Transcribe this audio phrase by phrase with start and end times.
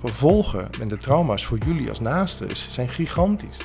[0.00, 3.58] gevolgen en de trauma's voor jullie als naasten zijn gigantisch.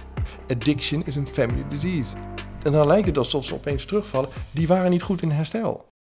[0.47, 2.15] Addiction is een family disease.
[2.63, 4.29] En dan lijkt het alsof ze opeens terugvallen.
[4.51, 5.93] Die waren niet goed in herstel.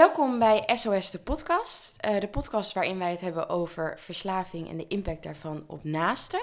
[0.00, 1.96] Welkom bij SOS de podcast.
[2.08, 6.40] Uh, de podcast waarin wij het hebben over verslaving en de impact daarvan op naasten.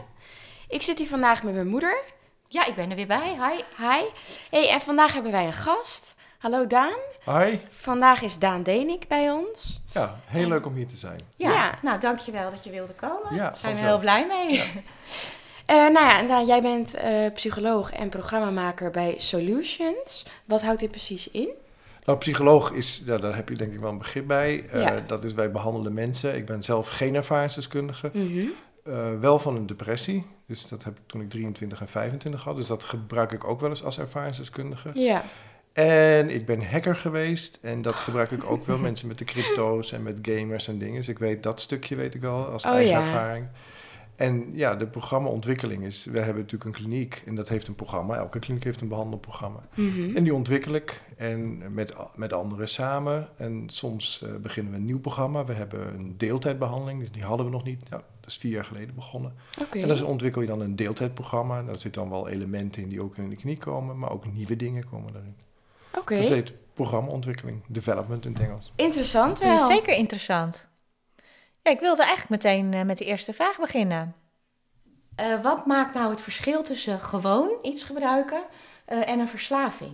[0.68, 2.04] Ik zit hier vandaag met mijn moeder.
[2.48, 3.38] Ja, ik ben er weer bij.
[3.40, 3.86] Hi.
[3.88, 4.04] Hi.
[4.50, 6.16] Hey, en vandaag hebben wij een gast.
[6.38, 7.00] Hallo Daan.
[7.26, 7.60] Hi.
[7.70, 9.82] Vandaag is Daan Denik bij ons.
[9.92, 11.20] Ja, heel leuk om hier te zijn.
[11.36, 11.80] Ja, ja.
[11.82, 13.36] nou dankjewel dat je wilde komen.
[13.36, 14.54] Ja, Daar zijn we heel blij mee.
[14.54, 14.66] Ja.
[15.88, 20.26] Uh, nou ja, Daan, jij bent uh, psycholoog en programmamaker bij Solutions.
[20.46, 21.66] Wat houdt dit precies in?
[22.08, 24.66] Nou, psycholoog is, ja, daar heb je denk ik wel een begrip bij.
[24.74, 26.36] Uh, Dat is wij behandelen mensen.
[26.36, 28.10] Ik ben zelf geen ervaringsdeskundige.
[28.14, 28.52] Mm
[29.20, 30.26] wel van een depressie.
[30.46, 32.56] Dus dat heb ik toen ik 23 en 25 had.
[32.56, 34.90] Dus dat gebruik ik ook wel eens als ervaringsdeskundige.
[34.94, 35.24] Ja.
[35.74, 37.60] En ik ben hacker geweest.
[37.62, 38.78] En dat gebruik ik ook wel.
[38.88, 40.96] mensen met de crypto's en met gamers en dingen.
[40.96, 43.00] Dus ik weet dat stukje weet ik wel als oh, eigen ja.
[43.00, 43.48] ervaring.
[44.18, 48.16] En ja, de programmaontwikkeling is, we hebben natuurlijk een kliniek en dat heeft een programma.
[48.16, 49.60] Elke kliniek heeft een behandelprogramma.
[49.74, 53.28] Mm En die ontwikkel ik en met, met anderen samen.
[53.36, 55.46] En soms uh, beginnen we een nieuw programma.
[55.46, 57.90] We hebben een deeltijdbehandeling, die hadden we nog niet.
[57.90, 59.34] Nou, dat is vier jaar geleden begonnen.
[59.62, 59.82] Okay.
[59.82, 61.64] En dan ontwikkel je dan een deeltijdprogramma.
[61.64, 64.56] Daar zitten dan wel elementen in die ook in de kliniek komen, maar ook nieuwe
[64.56, 65.36] dingen komen daarin.
[65.90, 66.00] Oké.
[66.00, 66.20] Okay.
[66.20, 68.72] Dus heet programmaontwikkeling, development in het Engels.
[68.76, 69.66] Interessant wel.
[69.66, 70.70] Zeker interessant.
[71.68, 74.16] Ja, ik wilde eigenlijk meteen uh, met de eerste vraag beginnen.
[75.20, 78.44] Uh, wat maakt nou het verschil tussen gewoon iets gebruiken
[78.94, 79.92] uh, en een verslaving?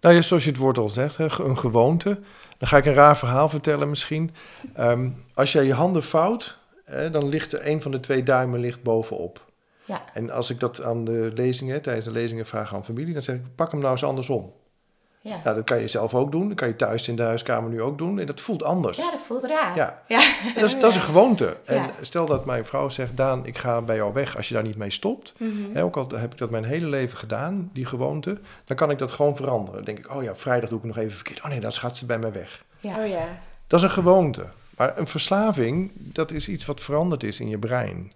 [0.00, 2.20] Nou ja, zoals je het woord al zegt, hè, een gewoonte.
[2.58, 4.34] Dan ga ik een raar verhaal vertellen misschien.
[4.78, 8.60] Um, als jij je handen vouwt, hè, dan ligt er een van de twee duimen
[8.60, 9.44] ligt bovenop.
[9.84, 10.04] Ja.
[10.12, 13.36] En als ik dat aan de lezingen, tijdens de lezingen vraag aan familie, dan zeg
[13.36, 14.52] ik, pak hem nou eens andersom.
[15.22, 15.40] Ja.
[15.44, 16.48] Nou, dat kan je zelf ook doen.
[16.48, 18.18] Dat kan je thuis in de huiskamer nu ook doen.
[18.18, 18.96] En dat voelt anders.
[18.96, 19.76] Ja, dat voelt raar.
[19.76, 20.02] Ja.
[20.06, 20.20] ja.
[20.54, 21.56] Dat, is, dat is een gewoonte.
[21.64, 23.16] En stel dat mijn vrouw zegt...
[23.16, 25.34] Daan, ik ga bij jou weg als je daar niet mee stopt.
[25.36, 28.40] Mm ook al heb ik dat mijn hele leven gedaan, die gewoonte...
[28.64, 29.74] dan kan ik dat gewoon veranderen.
[29.74, 31.42] Dan denk ik, oh ja, vrijdag doe ik nog even verkeerd.
[31.42, 32.64] Oh nee, dan gaat ze bij mij weg.
[32.80, 32.98] Ja.
[32.98, 33.38] Oh ja.
[33.66, 34.46] Dat is een gewoonte.
[34.76, 38.12] Maar een verslaving, dat is iets wat veranderd is in je brein.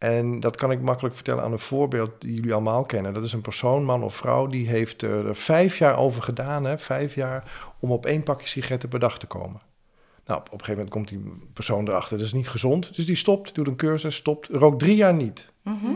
[0.00, 3.14] En dat kan ik makkelijk vertellen aan een voorbeeld die jullie allemaal kennen.
[3.14, 6.78] Dat is een persoon, man of vrouw, die heeft er vijf jaar over gedaan, hè,
[6.78, 9.60] vijf jaar, om op één pakje sigaretten per dag te komen.
[10.24, 12.96] Nou, op een gegeven moment komt die persoon erachter, dat is niet gezond.
[12.96, 15.52] Dus die stopt, doet een cursus, stopt, rookt drie jaar niet.
[15.62, 15.86] Mhm.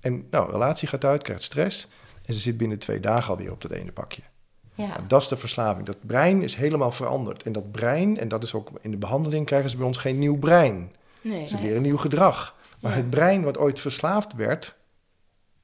[0.00, 1.88] En nou, relatie gaat uit, krijgt stress
[2.24, 4.22] en ze zit binnen twee dagen alweer op dat ene pakje.
[4.74, 4.86] Ja.
[4.86, 5.86] Nou, dat is de verslaving.
[5.86, 7.42] Dat brein is helemaal veranderd.
[7.42, 10.18] En dat brein, en dat is ook in de behandeling, krijgen ze bij ons geen
[10.18, 10.92] nieuw brein.
[11.20, 12.56] Nee, ze leren nieuw gedrag.
[12.80, 14.76] Maar het brein wat ooit verslaafd werd,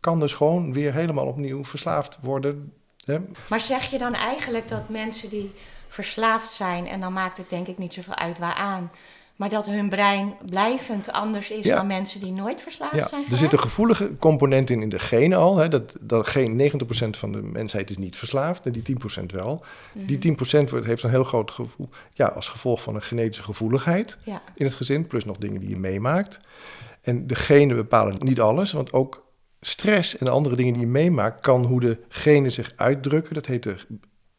[0.00, 2.72] kan dus gewoon weer helemaal opnieuw verslaafd worden.
[3.04, 3.18] Hè?
[3.48, 5.52] Maar zeg je dan eigenlijk dat mensen die
[5.88, 8.90] verslaafd zijn, en dan maakt het denk ik niet zoveel uit waaraan,
[9.36, 13.06] maar dat hun brein blijvend anders is dan mensen die nooit verslaafd ja.
[13.06, 13.24] zijn.
[13.30, 15.56] Er zit een gevoelige component in in de genen al.
[15.56, 19.64] Hè, dat, dat geen 90% van de mensheid is niet verslaafd, en die 10% wel.
[19.92, 20.18] Mm -hmm.
[20.20, 24.18] Die 10% wordt, heeft een heel groot gevoel, ja, als gevolg van een genetische gevoeligheid
[24.54, 26.38] in het gezin, plus nog dingen die je meemaakt.
[27.04, 31.40] En de genen bepalen niet alles, want ook stress en andere dingen die je meemaakt,
[31.40, 33.76] kan hoe de genen zich uitdrukken, dat heet de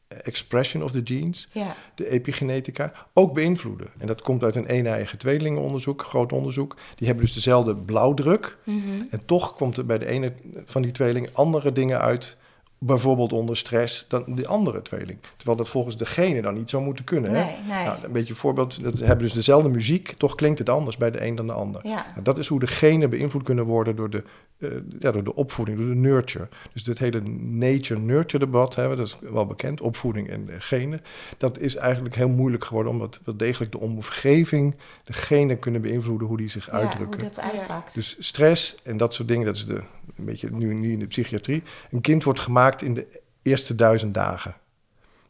[0.08, 1.75] expression of the genes, ja.
[1.96, 3.88] de epigenetica, ook beïnvloeden.
[3.98, 6.75] En dat komt uit een een-eigen tweelingenonderzoek, groot onderzoek.
[6.96, 8.58] Die hebben dus dezelfde blauwdruk.
[8.64, 10.34] Mm En toch komt er bij de ene
[10.66, 12.38] van die tweelingen andere dingen uit
[12.78, 15.19] bijvoorbeeld onder stress dan de andere tweeling.
[15.38, 17.31] Terwijl dat volgens degene dan niet zou moeten kunnen.
[17.31, 17.44] Hè?
[17.44, 17.84] Nee, nee.
[17.84, 21.12] Nou, een beetje een voorbeeld, dat hebben dus dezelfde muziek, toch klinkt het anders bij
[21.12, 21.88] de een dan de ander.
[21.88, 22.06] Ja.
[22.12, 24.24] Nou, dat is hoe de genen beïnvloed kunnen worden door de,
[24.58, 26.47] uh, ja, door de opvoeding, door de nurture.
[26.74, 31.02] Dus dit hele nature-nurture debat, hè, dat is wel bekend, opvoeding en genen.
[31.38, 36.27] Dat is eigenlijk heel moeilijk geworden, omdat wel degelijk de omgeving, de genen kunnen beïnvloeden
[36.27, 37.19] hoe die zich ja, uitdrukken.
[37.19, 37.94] Hoe dat uitpakt.
[37.94, 39.81] Dus stress en dat soort dingen, dat is de,
[40.16, 41.63] een beetje nu, nu in de psychiatrie.
[41.92, 44.56] Een kind wordt gemaakt in de eerste duizend dagen.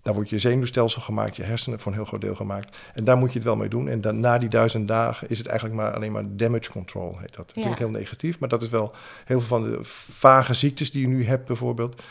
[0.02, 2.78] Daar wordt je zenuwstelsel gemaakt, je hersenen voor een heel groot deel gemaakt.
[2.94, 3.88] En daar moet je het wel mee doen.
[3.88, 7.36] En dan, na die duizend dagen is het eigenlijk maar alleen maar damage control, heet
[7.36, 7.46] dat.
[7.46, 8.92] Dat klinkt heel negatief, maar dat is wel
[9.26, 9.78] heel veel van de
[10.10, 12.02] vage ziektes die je nu hebt bijvoorbeeld.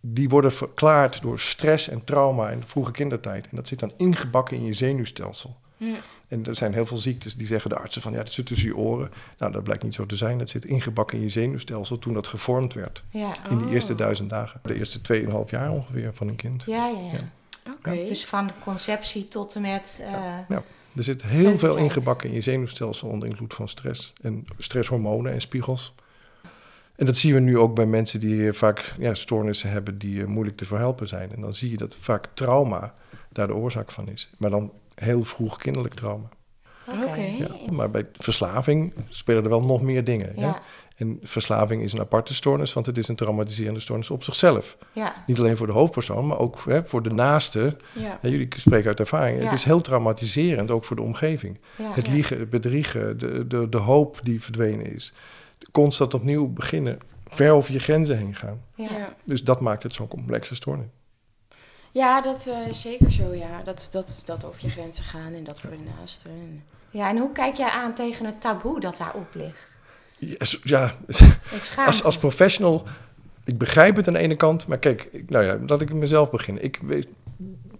[0.00, 3.48] Die worden verklaard door stress en trauma in de vroege kindertijd.
[3.48, 5.56] En dat zit dan ingebakken in je zenuwstelsel.
[5.76, 5.96] Ja.
[6.28, 8.68] En er zijn heel veel ziektes die zeggen de artsen van ja, dat zit tussen
[8.68, 9.10] je oren.
[9.38, 10.38] Nou, dat blijkt niet zo te zijn.
[10.38, 13.02] Dat zit ingebakken in je zenuwstelsel toen dat gevormd werd.
[13.10, 13.34] Ja.
[13.50, 13.98] In die eerste oh.
[13.98, 14.60] duizend dagen.
[14.62, 16.62] De eerste 2,5 jaar ongeveer van een kind.
[16.66, 17.18] Ja, ja,
[17.82, 18.04] ja.
[18.08, 19.98] Dus van de conceptie tot en met.
[20.00, 20.08] Uh,
[20.48, 20.62] ja.
[20.96, 25.40] Er zit heel veel ingebakken in je zenuwstelsel onder invloed van stress en stresshormonen en
[25.40, 25.94] spiegels.
[26.96, 30.20] En dat zien we nu ook bij mensen die eh, vaak ja, stoornissen hebben die
[30.20, 31.32] eh, moeilijk te verhelpen zijn.
[31.32, 32.94] En dan zie je dat vaak trauma
[33.32, 34.30] daar de oorzaak van is.
[34.36, 34.72] Maar dan
[35.04, 36.28] heel vroeg kinderlijk trauma.
[37.04, 37.20] Oké.
[37.38, 37.72] Ja.
[37.72, 40.32] Maar bij verslaving spelen er wel nog meer dingen.
[40.40, 40.50] hè?
[40.96, 44.76] En verslaving is een aparte stoornis, want het is een traumatiserende stoornis op zichzelf.
[44.92, 47.76] ja, Niet alleen voor de hoofdpersoon, maar ook hè, voor de naaste.
[47.94, 48.18] Ja.
[48.22, 49.38] Jullie spreken uit ervaring.
[49.38, 49.44] Ja.
[49.44, 51.58] Het is heel traumatiserend, ook voor de omgeving.
[51.78, 51.92] ja.
[51.94, 52.12] Het Ja.
[52.12, 55.12] liegen, het bedriegen, de, de, de hoop die verdwenen is.
[55.72, 58.62] Constant opnieuw beginnen, ver over je grenzen heen gaan.
[59.24, 60.86] Dus dat maakt het zo'n complexe stoornis.
[61.96, 63.62] Ja, dat eh, is zeker zo, ja.
[63.64, 66.30] Dat, dat, dat over je grenzen gaan en dat voor de naasten.
[66.30, 66.64] En...
[66.90, 69.76] Ja, en hoe kijk jij aan tegen het taboe dat daarop ligt?
[70.62, 70.94] Ja,
[71.86, 72.82] als, als professional,
[73.44, 76.30] ik begrijp het aan de ene kant, maar kijk, ik, nou ja, laat ik mezelf
[76.30, 76.64] beginnen.
[76.64, 77.06] Ik weet,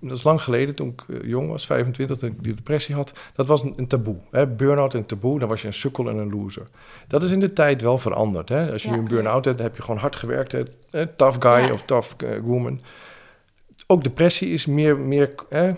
[0.01, 3.13] dat is lang geleden, toen ik eh, jong was, 25, toen ik die depressie had.
[3.35, 4.17] Dat was een, een taboe.
[4.31, 4.47] Hè?
[4.47, 6.67] Burn-out en taboe, dan was je een sukkel en een loser.
[7.09, 8.49] Dat is in de tijd wel veranderd.
[8.49, 8.73] Hè?
[8.73, 8.95] Als je Ja.
[8.95, 10.53] nu een burn-out hebt, dan heb je gewoon hard gewerkt.
[10.53, 10.63] Hè?
[10.91, 11.73] Eh, Tough guy Ja.
[11.73, 12.81] of tough eh, woman.
[13.87, 15.75] Ook depressie is meer, meer hè, ja,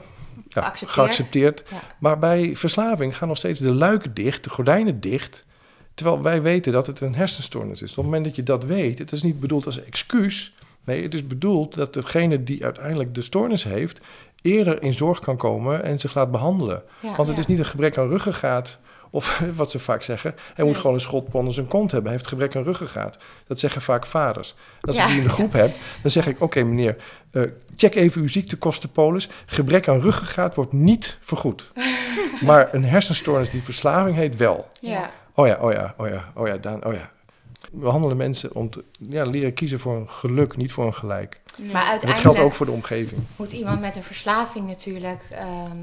[0.48, 0.90] Geaccepteerd.
[0.90, 1.62] geaccepteerd.
[1.70, 1.80] Ja.
[1.98, 5.46] Maar bij verslaving gaan nog steeds de luiken dicht, de gordijnen dicht.
[5.94, 7.90] Terwijl wij weten dat het een hersenstoornis is.
[7.90, 10.54] Op het moment dat je dat weet, het is niet bedoeld als excuus.
[10.84, 14.00] Nee, het is bedoeld dat degene die uiteindelijk de stoornis heeft,
[14.42, 16.82] eerder in zorg kan komen en zich laat behandelen.
[17.00, 17.42] Ja, Want het ja.
[17.42, 18.78] is niet een gebrek aan ruggengraat,
[19.10, 20.34] of wat ze vaak zeggen.
[20.54, 22.10] Hij moet gewoon een schot onder zijn kont hebben.
[22.10, 23.16] Hij heeft gebrek aan ruggengraat.
[23.46, 24.54] Dat zeggen vaak vaders.
[24.80, 25.02] Als Ja.
[25.02, 26.96] ik die in de groep heb, dan zeg ik: Oké, meneer,
[27.30, 27.42] eh,
[27.76, 29.28] check even uw ziektekostenpolis.
[29.46, 31.72] Gebrek aan ruggengraat wordt niet vergoed.
[32.46, 34.68] maar een hersenstoornis die verslaving heet wel.
[34.80, 35.10] Ja.
[35.34, 37.10] Oh ja, oh ja, oh ja, oh ja, Daan, oh ja.
[37.72, 41.40] We behandelen mensen om te ja, leren kiezen voor een geluk, niet voor een gelijk.
[41.56, 41.72] Nee.
[41.72, 43.20] Maar En dat geldt uiteindelijk ook voor de omgeving.
[43.36, 45.22] moet iemand met een verslaving natuurlijk...
[45.30, 45.76] ehm,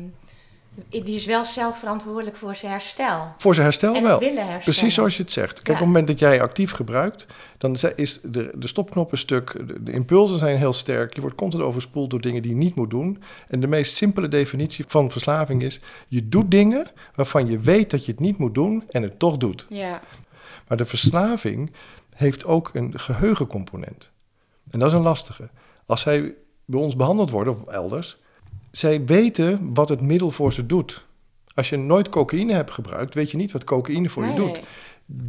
[0.89, 3.33] die is wel zelf verantwoordelijk voor zijn herstel.
[3.38, 4.12] Voor zijn herstel en wel.
[4.12, 4.63] het willen herstellen.
[4.63, 5.54] Precies zoals je het zegt.
[5.54, 5.74] Kijk, Ja.
[5.74, 7.25] op het moment dat jij actief gebruikt,
[7.57, 11.13] dan is de, de stopknop een stuk, de, de impulsen zijn heel sterk.
[11.16, 13.22] Je wordt constant overspoeld door dingen die je niet moet doen.
[13.48, 18.06] En de meest simpele definitie van verslaving is: je doet dingen waarvan je weet dat
[18.06, 19.66] je het niet moet doen en het toch doet.
[19.69, 20.01] Ja.
[20.68, 21.72] Maar de verslaving
[22.16, 24.12] heeft ook een geheugencomponent.
[24.72, 25.50] En dat is een lastige.
[25.86, 26.33] Als zij
[26.66, 28.18] bij ons behandeld worden of elders,
[28.77, 31.06] zij weten wat het middel voor ze doet.
[31.54, 34.60] Als je nooit cocaïne hebt gebruikt, weet je niet wat cocaïne voor je doet.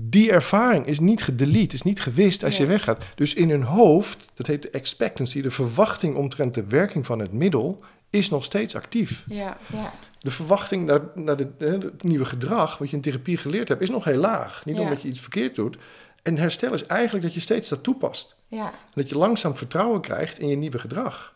[0.09, 3.05] Die ervaring is niet gedelete, is niet gewist als je weggaat.
[3.15, 7.33] Dus in hun hoofd, dat heet de expectancy, de verwachting omtrent de werking van het
[7.33, 9.25] middel, is nog steeds actief.
[9.29, 9.57] Ja.
[9.73, 13.81] Ja, De verwachting naar, naar de, het nieuwe gedrag, wat je in therapie geleerd hebt,
[13.81, 14.65] is nog heel laag.
[14.65, 14.83] Niet Ja.
[14.83, 15.77] omdat je iets verkeerd doet.
[16.23, 18.37] En herstel is eigenlijk dat je steeds dat toepast.
[18.51, 21.35] En dat je langzaam vertrouwen krijgt in je nieuwe gedrag.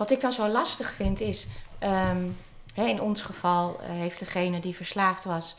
[0.00, 1.46] Wat ik dan zo lastig vind is,
[1.78, 2.28] ehm,
[2.74, 5.56] hè, in ons geval eh, heeft degene die verslaafd was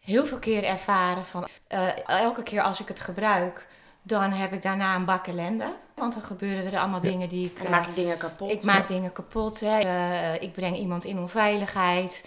[0.00, 3.66] heel veel keer ervaren van eh, elke keer als ik het gebruik,
[4.02, 5.66] dan heb ik daarna een bak ellende.
[5.94, 7.58] Want dan gebeuren er allemaal dingen die ik.
[7.58, 8.50] Eh, maak ik dingen kapot.
[8.50, 9.78] ik maak dingen kapot, hè.
[9.78, 12.24] Eh, ik breng iemand in onveiligheid.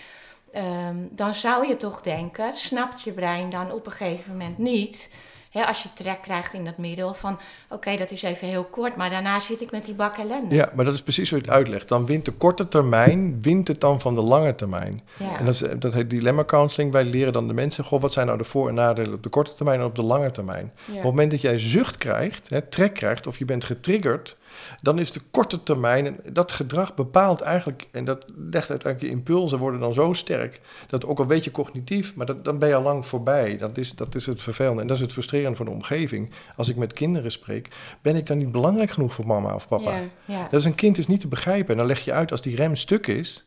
[0.52, 5.10] Ehm, dan zou je toch denken, snapt je brein dan op een gegeven moment niet,
[5.54, 7.40] hè, als je trek krijgt in dat middel, van
[7.70, 10.56] oké, dat is even heel kort, maar daarna zit ik met die bak ellende.
[10.56, 11.88] Ja, maar dat is precies hoe je het uitlegt.
[11.88, 15.02] Dan wint de korte termijn, wint het dan van de lange termijn.
[15.18, 15.38] Ja.
[15.38, 16.92] En dat, is, dat heet dilemma counseling.
[16.92, 19.30] Wij leren dan de mensen, goh, wat zijn nou de voor- en nadelen op de
[19.30, 20.74] korte termijn en op de lange termijn.
[20.76, 20.92] Ja.
[20.92, 24.38] Op het moment dat jij zucht krijgt, hè, trek krijgt of je bent getriggerd,
[24.84, 29.18] dan is de korte termijn, en dat gedrag bepaalt eigenlijk, en dat legt uiteindelijk je
[29.18, 32.70] impulsen worden dan zo sterk, dat ook al weet je cognitief, maar dat, dan ben
[32.70, 33.58] je al lang voorbij.
[33.58, 36.32] Dat is, dat is het vervelende en dat is het frustrerende voor de omgeving.
[36.56, 37.70] Als ik met kinderen spreek,
[38.02, 39.92] ben ik dan niet belangrijk genoeg voor mama of papa?
[39.92, 40.04] Ja.
[40.26, 40.48] Ja.
[40.52, 41.72] Dat is een kind is niet te begrijpen.
[41.72, 43.46] En dan leg je uit als die rem stuk is,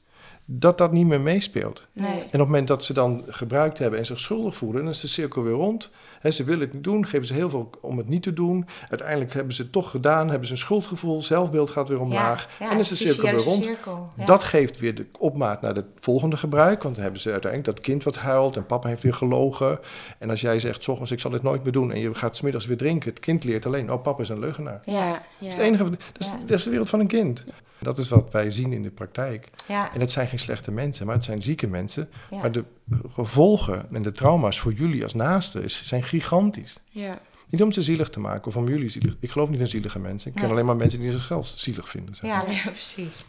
[0.48, 1.84] dat dat niet meer meespeelt.
[1.92, 2.10] Nee.
[2.10, 5.00] En op het moment dat ze dan gebruikt hebben en zich schuldig voelen, dan is
[5.00, 5.90] de cirkel weer rond.
[6.20, 8.66] He, ze willen het niet doen, geven ze heel veel om het niet te doen.
[8.88, 12.48] Uiteindelijk hebben ze het toch gedaan, hebben ze een schuldgevoel, zelfbeeld gaat weer omlaag.
[12.58, 13.64] Ja, ja, en is de cirkel weer rond.
[13.64, 14.24] cirkel, ja.
[14.24, 16.82] Dat geeft weer de opmaat naar het volgende gebruik.
[16.82, 19.78] Want dan hebben ze uiteindelijk dat kind wat huilt en papa heeft weer gelogen.
[20.18, 22.66] En als jij zegt, ochtends ik zal dit nooit meer doen en je gaat smiddags
[22.66, 23.10] weer drinken.
[23.10, 24.80] Het kind leert alleen, oh papa is een leugenaar.
[24.84, 25.10] Ja.
[25.10, 26.38] Dat is het enige, dat is, Ja.
[26.46, 27.44] dat is de wereld van een kind.
[27.86, 29.48] Dat is wat wij zien in de praktijk.
[29.68, 32.08] Ja, En het zijn geen slechte mensen, maar het zijn zieke mensen.
[32.30, 32.38] ja.
[32.38, 32.64] Maar de
[33.12, 36.78] gevolgen en de trauma's voor jullie als naasten zijn gigantisch.
[36.90, 37.18] Ja.
[37.48, 39.16] Niet om ze zielig te maken of om jullie zielig.
[39.20, 40.28] Ik geloof niet in zielige mensen.
[40.28, 40.52] Ik ken Nee.
[40.52, 42.14] alleen maar mensen die zichzelf zielig vinden.
[42.14, 42.30] zeg.
[42.30, 43.24] ja, ja, precies.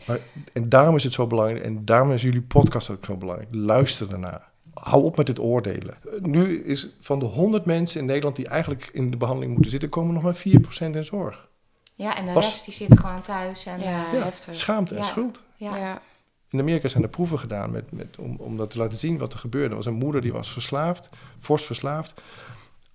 [0.53, 1.63] En daarom is het zo belangrijk.
[1.63, 3.49] En daarom is jullie podcast ook zo belangrijk.
[3.51, 4.49] Luister ernaar.
[4.73, 5.97] Hou op met het oordelen.
[6.21, 9.89] Nu is van de 100 mensen in Nederland die eigenlijk in de behandeling moeten zitten,
[9.89, 11.47] komen nog maar 4% in zorg.
[11.97, 13.65] Ja, en de Was- rest die zit gewoon thuis.
[13.65, 14.55] En, Ja, eh, Ja, heftig.
[14.55, 15.07] schaamte en Ja.
[15.07, 15.41] schuld.
[15.55, 15.77] ja.
[15.77, 16.01] Ja.
[16.49, 19.33] In Amerika zijn er proeven gedaan met, met, om, om dat te laten zien wat
[19.33, 19.69] er gebeurde.
[19.69, 22.21] Er was een moeder die was verslaafd, fors verslaafd.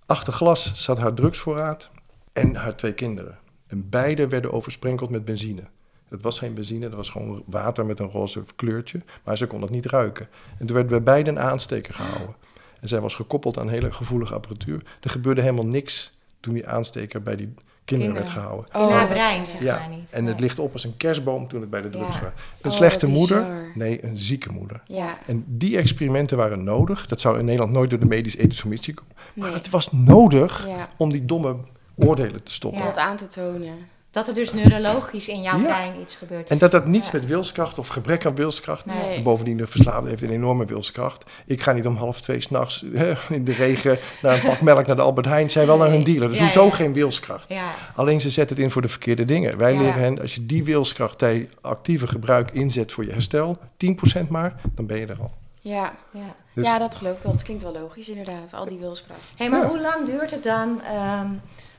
[0.05, 1.89] Achter glas zat haar drugsvoorraad
[2.33, 3.37] en haar twee kinderen.
[3.67, 5.63] En beide werden oversprenkeld met benzine.
[6.09, 9.01] Het was geen benzine, dat was gewoon water met een roze kleurtje.
[9.23, 10.27] Maar ze kon dat niet ruiken.
[10.59, 12.35] En toen werd bij beide een aansteker gehouden.
[12.79, 14.83] En zij was gekoppeld aan hele gevoelige apparatuur.
[15.01, 17.53] Er gebeurde helemaal niks toen die aansteker bij die
[17.85, 18.65] kinderen, werd gehouden.
[18.73, 20.11] In haar brein, zeg Ja, maar niet.
[20.11, 22.21] en het ligt op als een kerstboom toen het bij de drugs Ja.
[22.23, 22.31] was.
[22.61, 24.81] Een Oh, slechte moeder, nee, een zieke moeder.
[24.85, 27.07] Ja, En die experimenten waren nodig.
[27.07, 29.13] Dat zou in Nederland nooit door de medisch-ethische commissie komen.
[29.33, 29.57] Maar nee.
[29.57, 31.55] het was nodig Ja, om die domme
[31.95, 32.79] oordelen te stoppen.
[32.81, 32.87] Ja.
[32.87, 33.75] om dat aan te tonen.
[34.13, 35.63] Dat er dus neurologisch in jouw Ja.
[35.63, 36.49] brein iets gebeurt.
[36.49, 37.17] En dat dat niets Ja.
[37.17, 38.85] met wilskracht of gebrek aan wilskracht.
[38.85, 39.21] Nee.
[39.21, 41.23] Bovendien, de verslaafde heeft een enorme wilskracht.
[41.45, 42.83] Ik ga niet om half twee s'nachts
[43.29, 45.51] in de regen naar een pak melk naar de Albert Heijn.
[45.51, 46.29] Zij wel naar hun dealer.
[46.29, 46.71] Dus Ja, hoezo ja.
[46.71, 47.49] geen wilskracht?
[47.49, 49.57] Ja, Alleen ze zetten het in voor de verkeerde dingen.
[49.57, 49.79] Wij Ja.
[49.79, 54.61] leren hen, als je die wilskracht bij actieve gebruik inzet voor je herstel, 10% maar,
[54.75, 55.31] dan ben je er al.
[55.61, 55.93] Ja.
[56.11, 56.35] ja.
[56.53, 57.31] Dus ja, dat geloof ik wel.
[57.31, 59.19] Het klinkt wel logisch inderdaad, al die wilskracht.
[59.37, 59.67] Hé, maar Ja.
[59.67, 60.81] hoe lang duurt het dan?
[60.81, 61.27] ehm,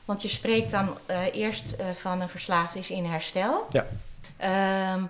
[0.05, 3.67] want je spreekt dan eh, eerst eh, van een verslaafde is in herstel.
[3.69, 3.85] Ja.
[4.37, 5.03] Ehm,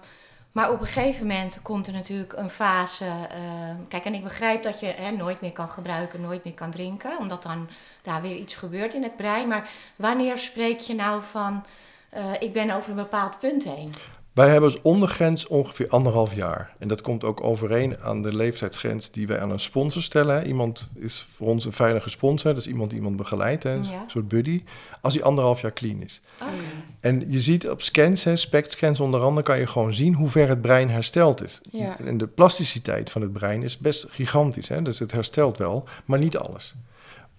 [0.52, 3.06] maar op een gegeven moment komt er natuurlijk een fase.
[3.06, 6.72] ehm, kijk, en ik begrijp dat je hè, nooit meer kan gebruiken, nooit meer kan
[6.72, 7.70] drinken, omdat dan
[8.02, 9.48] daar weer iets gebeurt in het brein.
[9.48, 11.66] Maar wanneer spreek je nou van.
[12.10, 13.96] eh, ik ben over een bepaald punt heen.
[14.36, 16.74] Wij hebben als ondergrens ongeveer anderhalf jaar.
[16.80, 20.48] En dat komt ook overeen aan de leeftijdsgrens die wij aan een sponsor stellen.
[20.48, 23.84] Iemand is voor ons een veilige sponsor, dat is iemand die iemand begeleidt, hè, een
[23.84, 24.04] Ja.
[24.08, 24.64] soort buddy,
[25.02, 26.22] als hij anderhalf jaar clean is.
[27.00, 30.48] En je ziet op scans, hè, SPECT-scans onder andere, kan je gewoon zien hoe ver
[30.50, 31.62] het brein hersteld is.
[31.72, 31.98] Ja.
[32.00, 34.68] En de plasticiteit van het brein is best gigantisch.
[34.68, 34.82] Hè?
[34.82, 36.74] Dus het herstelt wel, maar niet alles.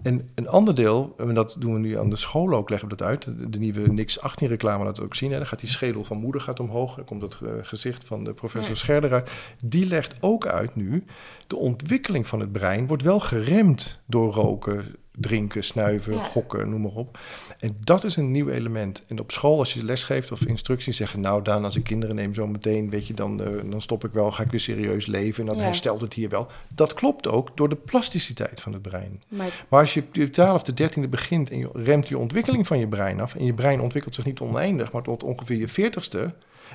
[0.03, 2.97] En een ander deel, en dat doen we nu aan de school ook, leggen we
[2.97, 3.25] dat uit.
[3.25, 5.31] De, de nieuwe Nix 18 reclame laat het ook zien.
[5.31, 5.37] Hè?
[5.37, 6.95] Dan gaat die schedel van moeder gaat omhoog.
[6.95, 8.77] Dan komt het eh, gezicht van de professor Ja.
[8.77, 9.31] Scherder uit.
[9.65, 11.05] Die legt ook uit nu,
[11.47, 16.19] de ontwikkeling van het brein wordt wel geremd door roken, drinken, snuiven, Ja.
[16.23, 17.19] gokken, noem maar op.
[17.59, 19.03] En dat is een nieuw element.
[19.07, 21.21] En op school, als je les geeft of instructies zeggen...
[21.21, 24.13] nou, Daan, als ik kinderen neem zo meteen, weet je, dan, eh, dan stop ik
[24.13, 24.33] wel...
[24.33, 25.63] ga ik weer serieus leven en dan Ja.
[25.65, 26.47] herstelt het hier wel.
[26.75, 29.23] Dat klopt ook door de plasticiteit van het brein.
[29.29, 32.19] Maar Maar als je op je 12 of de 13e begint en je remt je
[32.19, 33.35] ontwikkeling van je brein af...
[33.35, 36.31] en je brein ontwikkelt zich niet oneindig, maar tot ongeveer je 40ste...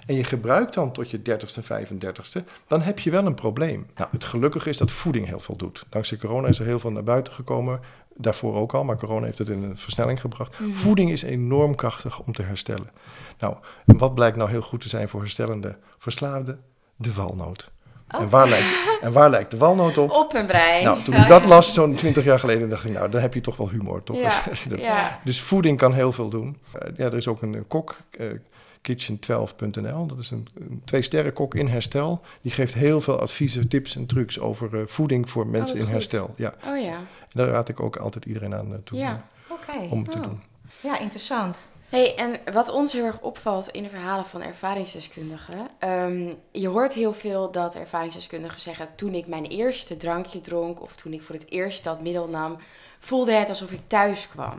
[0.06, 2.44] en je gebruikt dan tot je 30ste, 35ste...
[2.68, 3.86] dan heb je wel een probleem.
[3.96, 5.86] Nou, het gelukkige is dat voeding heel veel doet.
[5.90, 7.80] Dankzij corona is er heel veel naar buiten gekomen...
[8.16, 10.60] Daarvoor ook al, maar corona heeft het in een versnelling gebracht.
[10.60, 10.74] Mhm.
[10.74, 12.90] Voeding is enorm krachtig om te herstellen.
[13.40, 16.60] Nou, en wat blijkt nou heel goed te zijn voor herstellende verslaafden?
[16.96, 17.72] De walnoot.
[18.16, 18.22] Oh.
[18.22, 18.66] En, waar lijkt,
[19.02, 20.12] en waar lijkt de walnoot op?
[20.12, 20.84] op een brein.
[20.84, 21.50] Nou, toen ik dat ja.
[21.50, 24.18] las, zo'n 20 jaar geleden, dacht ik, nou, dan heb je toch wel humor, toch?
[24.18, 25.20] Ja, Dat- ja.
[25.24, 26.58] Dus voeding kan heel veel doen.
[26.74, 28.28] Eh, ja, er is ook een, kok, eh,
[28.90, 30.06] kitchen12.nl.
[30.06, 32.22] Dat is een, een twee-sterren kok in herstel.
[32.42, 35.82] Die geeft heel veel adviezen, tips en trucs over eh, voeding voor mensen wat in
[35.84, 35.92] goed.
[35.92, 36.34] herstel.
[36.36, 36.94] Ja, Oh ja.
[36.96, 39.28] en daar raad ik ook altijd iedereen aan eh, toe Ja.
[39.48, 39.72] Oké.
[39.84, 40.24] eh, om te Oh.
[40.24, 40.42] doen.
[40.82, 41.70] Ja, interessant.
[41.90, 45.68] Hey, en wat ons heel erg opvalt in de verhalen van ervaringsdeskundigen.
[45.80, 50.96] ehm, je hoort heel veel dat ervaringsdeskundigen zeggen: toen ik mijn eerste drankje dronk of
[50.96, 52.58] toen ik voor het eerst dat middel nam,
[53.00, 54.58] voelde het alsof ik thuis kwam.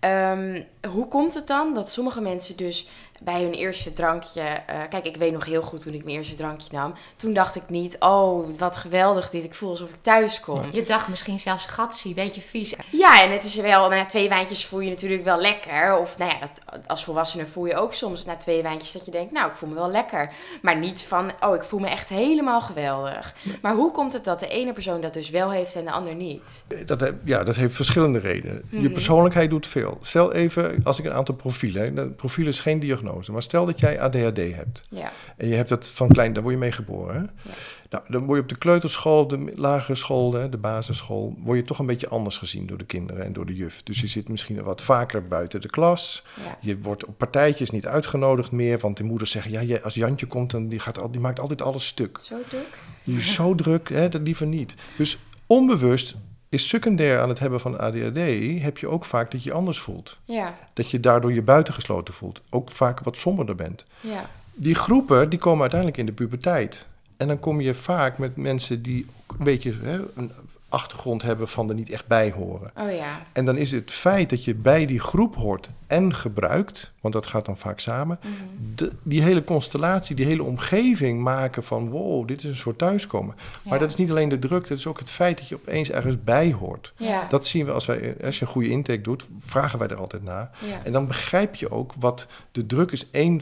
[0.00, 2.88] Ehm, hoe komt het dan dat sommige mensen dus
[3.24, 4.40] bij hun eerste drankje.
[4.40, 6.94] eh, kijk, ik weet nog heel goed toen ik mijn eerste drankje nam.
[7.16, 9.44] Toen dacht ik niet, oh, wat geweldig dit.
[9.44, 10.60] Ik voel alsof ik thuis kom.
[10.72, 12.74] Je dacht misschien zelfs gatsie, beetje vies.
[12.90, 15.98] Ja, en het is wel, na twee wijntjes voel je natuurlijk wel lekker.
[15.98, 19.10] Of nou ja, dat, als volwassene voel je ook soms na twee wijntjes dat je
[19.10, 20.30] denkt, nou, ik voel me wel lekker.
[20.62, 23.34] Maar niet van, oh, ik voel me echt helemaal geweldig.
[23.62, 26.14] Maar hoe komt het dat de ene persoon dat dus wel heeft en de ander
[26.14, 26.64] niet?
[26.86, 28.62] Dat, he- ja, dat heeft verschillende redenen.
[28.70, 28.92] Je Mhm.
[28.92, 29.98] persoonlijkheid doet veel.
[30.02, 32.14] Stel even, als ik een aantal profielen...
[32.16, 34.82] profiel is geen diagnose, maar stel dat jij ADHD hebt...
[34.90, 37.14] Ja, En je hebt het van klein, daar word je mee geboren.
[37.14, 37.20] Hè?
[37.20, 37.54] Ja.
[37.90, 41.58] Nou, dan word je op de kleuterschool, op de lagere school, hè, de basisschool, word
[41.58, 43.82] je toch een beetje anders gezien door de kinderen en door de juf.
[43.82, 46.24] Dus je zit misschien wat vaker buiten de klas.
[46.44, 46.58] ja.
[46.60, 50.26] Je wordt op partijtjes niet uitgenodigd meer, want de moeders zeggen, ja, jij- als Jantje
[50.26, 52.18] komt, dan die, gaat al, die maakt altijd alles stuk.
[52.22, 52.78] Zo druk?
[53.04, 54.74] Die is zo druk, hè, dat liever niet.
[54.96, 56.14] Dus onbewust
[56.54, 58.18] is secundair aan het hebben van ADHD,
[58.62, 60.18] heb je ook vaak dat je anders voelt.
[60.24, 62.42] Ja, Dat je daardoor je buitengesloten voelt.
[62.50, 64.30] Ook vaak wat somberder bent ja.
[64.54, 66.86] die groepen die komen uiteindelijk in de puberteit.
[67.16, 70.32] En dan kom je vaak met mensen die ook een beetje hè, een
[70.68, 72.70] achtergrond hebben van er niet echt bij horen.
[72.76, 73.22] Oh ja.
[73.32, 77.26] En dan is het feit dat je bij die groep hoort en gebruikt, want dat
[77.26, 78.18] gaat dan vaak samen.
[78.22, 78.32] Mhm.
[78.74, 83.34] De, die hele constellatie, die hele omgeving maken van wow, dit is een soort thuiskomen.
[83.62, 85.90] Maar dat is niet alleen de druk, dat is ook het feit dat je opeens
[85.90, 86.92] ergens bij hoort.
[86.96, 87.26] Ja.
[87.28, 90.22] Dat zien we als wij, als je een goede intake doet, vragen wij er altijd
[90.22, 90.50] naar.
[90.68, 90.80] ja.
[90.84, 93.40] En dan begrijp je ook wat de druk is één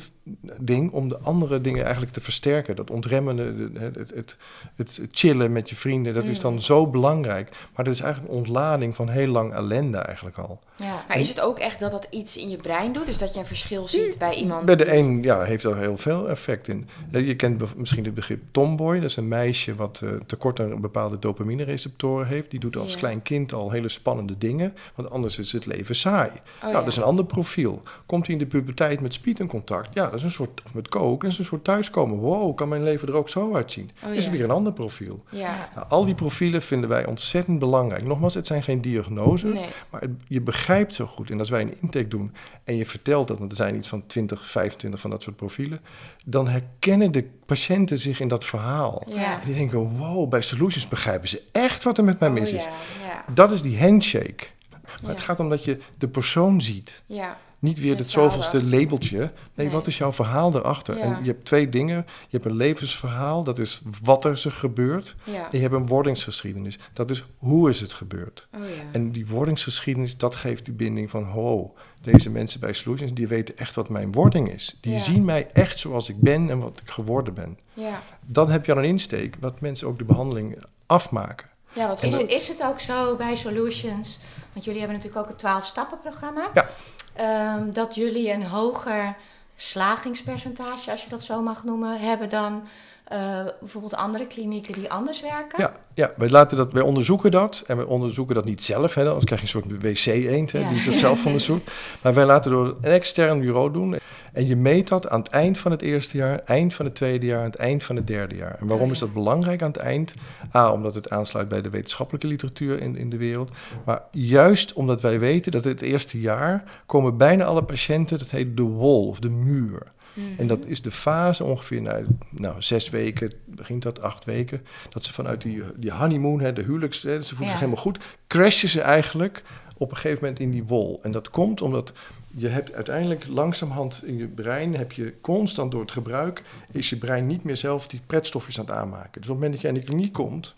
[0.60, 2.76] ding om de andere dingen eigenlijk te versterken.
[2.76, 4.36] Dat ontremmende, de- het, het, het,
[4.76, 6.42] het chillen met je vrienden, dat is Mm.
[6.42, 7.50] dan zo belangrijk.
[7.74, 10.60] Maar dat is eigenlijk een ontlading van heel lang ellende eigenlijk al.
[10.82, 11.04] Ja.
[11.08, 13.06] Maar is het ook echt dat dat iets in je brein doet?
[13.06, 14.64] Dus dat je een verschil ziet bij iemand?
[14.64, 16.88] Bij de een ja, heeft er heel veel effect in.
[17.10, 18.94] Je kent misschien het begrip tomboy.
[19.00, 22.50] Dat is een meisje wat eh, tekort aan bepaalde dopamine-receptoren heeft.
[22.50, 22.98] Die doet als Ja.
[22.98, 24.74] klein kind al hele spannende dingen.
[24.94, 26.28] Want anders is het leven saai.
[26.28, 26.78] Oh, nou, ja.
[26.78, 27.82] dat is een ander profiel.
[28.06, 29.88] Komt hij in de puberteit met speed in contact?
[29.94, 32.16] Ja, dat is een soort, of met koken, dat is een soort thuiskomen.
[32.18, 33.90] Wow, kan mijn leven er ook zo uitzien?
[34.04, 34.30] Oh, Is ja.
[34.30, 35.22] weer een ander profiel.
[35.30, 35.68] Ja.
[35.74, 38.04] Nou, al die profielen vinden wij ontzettend belangrijk.
[38.04, 39.52] Nogmaals, het zijn geen diagnoses.
[39.52, 39.66] Nee.
[39.90, 43.28] Maar het- je begrijpt zo goed, en als wij een intake doen en je vertelt
[43.28, 45.80] dat, want er zijn iets van 20, 25 van dat soort profielen,
[46.24, 49.02] dan herkennen de patiënten zich in dat verhaal.
[49.08, 49.40] Ja.
[49.40, 52.52] En die denken, wow, bij Solutions begrijpen ze echt wat er met mij Oh, mis
[52.52, 52.64] is.
[52.64, 52.70] Ja.
[53.06, 53.24] Ja.
[53.34, 54.44] Dat is die handshake.
[54.70, 55.08] Maar Ja.
[55.08, 57.02] het gaat om dat je de persoon ziet.
[57.06, 57.38] ja.
[57.62, 59.18] Niet weer Het zoveelste labeltje.
[59.18, 59.70] Nee, Nee.
[59.70, 60.96] wat is jouw verhaal erachter?
[60.96, 61.02] Ja.
[61.02, 61.96] En je hebt twee dingen.
[61.96, 65.16] Je hebt een levensverhaal, dat is wat er zich gebeurt.
[65.24, 65.34] Ja.
[65.44, 68.48] En je hebt een wordingsgeschiedenis, dat is hoe is het gebeurd.
[68.54, 68.66] Oh ja.
[68.92, 71.24] En die wordingsgeschiedenis, dat geeft die binding van...
[71.24, 74.78] ho, deze mensen bij Solutions, die weten echt wat mijn wording is.
[74.80, 77.58] Die zien mij echt zoals ik ben en wat ik geworden ben.
[77.74, 78.02] ja.
[78.26, 81.50] Dan heb je al een insteek, wat mensen ook de behandeling afmaken.
[81.74, 84.18] Ja, wat Is, is het ook zo bij Solutions,
[84.52, 86.68] want jullie hebben natuurlijk ook het 12-stappen-programma, Ja.
[87.14, 89.16] Ehm, dat jullie een hoger
[89.56, 92.66] slagingspercentage, als je dat zo mag noemen, hebben dan
[93.12, 95.62] eh, bijvoorbeeld andere klinieken die anders werken?
[95.62, 97.64] Ja, ja wij, laten dat, wij onderzoeken dat.
[97.66, 100.68] En we onderzoeken dat niet zelf, hè, anders krijg je een soort wc-eend Ja.
[100.68, 101.70] die zichzelf onderzoekt.
[102.02, 103.98] Maar wij laten door een extern bureau doen.
[104.32, 107.26] En je meet dat aan het eind van het eerste jaar, eind van het tweede
[107.26, 108.56] jaar, aan het eind van het derde jaar.
[108.60, 110.14] En waarom Oh, is dat belangrijk aan het eind?
[110.54, 113.50] A, omdat het aansluit bij de wetenschappelijke literatuur in, in de wereld.
[113.84, 118.56] Maar juist omdat wij weten dat het eerste jaar komen bijna alle patiënten, dat heet
[118.56, 119.82] de wall of de muur.
[120.14, 120.26] Mhm.
[120.36, 122.00] En dat is de fase ongeveer na
[122.30, 126.62] nou, zes weken, begint dat acht weken, dat ze vanuit die, die honeymoon, hè, de
[126.62, 127.50] huwelijks, hè, ze voelen Ja.
[127.50, 129.42] zich helemaal goed, crashen ze eigenlijk
[129.76, 131.00] op een gegeven moment in die wol.
[131.02, 131.92] En dat komt omdat
[132.36, 136.96] je hebt uiteindelijk langzamerhand in je brein, heb je constant door het gebruik, is je
[136.96, 139.20] brein niet meer zelf die pretstofjes aan het aanmaken.
[139.20, 140.54] Dus op het moment dat je in de kliniek komt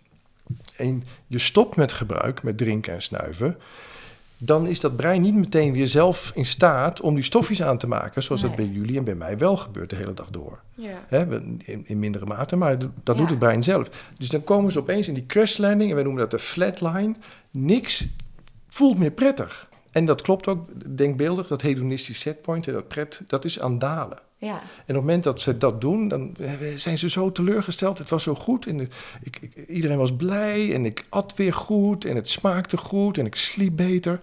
[0.76, 3.56] en je stopt met gebruik, met drinken en snuiven,
[4.38, 7.86] dan is dat brein niet meteen weer zelf in staat om die stofjes aan te
[7.86, 10.60] maken, zoals dat bij jullie en bij mij wel gebeurt de hele dag door.
[10.74, 11.04] Ja.
[11.08, 13.14] Hè, in, in mindere mate, maar dat Ja.
[13.14, 13.88] doet het brein zelf.
[14.18, 17.14] Dus dan komen ze opeens in die crash landing, en wij noemen dat de flatline.
[17.50, 18.06] Niks
[18.68, 19.68] voelt meer prettig.
[19.94, 24.18] En dat klopt ook denkbeeldig, dat hedonistisch setpoint, dat pret, dat is aan dalen.
[24.38, 24.50] Ja.
[24.50, 26.36] En op het moment dat ze dat doen, dan
[26.76, 27.98] zijn ze zo teleurgesteld.
[27.98, 28.90] Het was zo goed en ik,
[29.22, 33.34] ik- iedereen was blij en ik at weer goed en het smaakte goed en ik
[33.34, 34.20] sliep beter.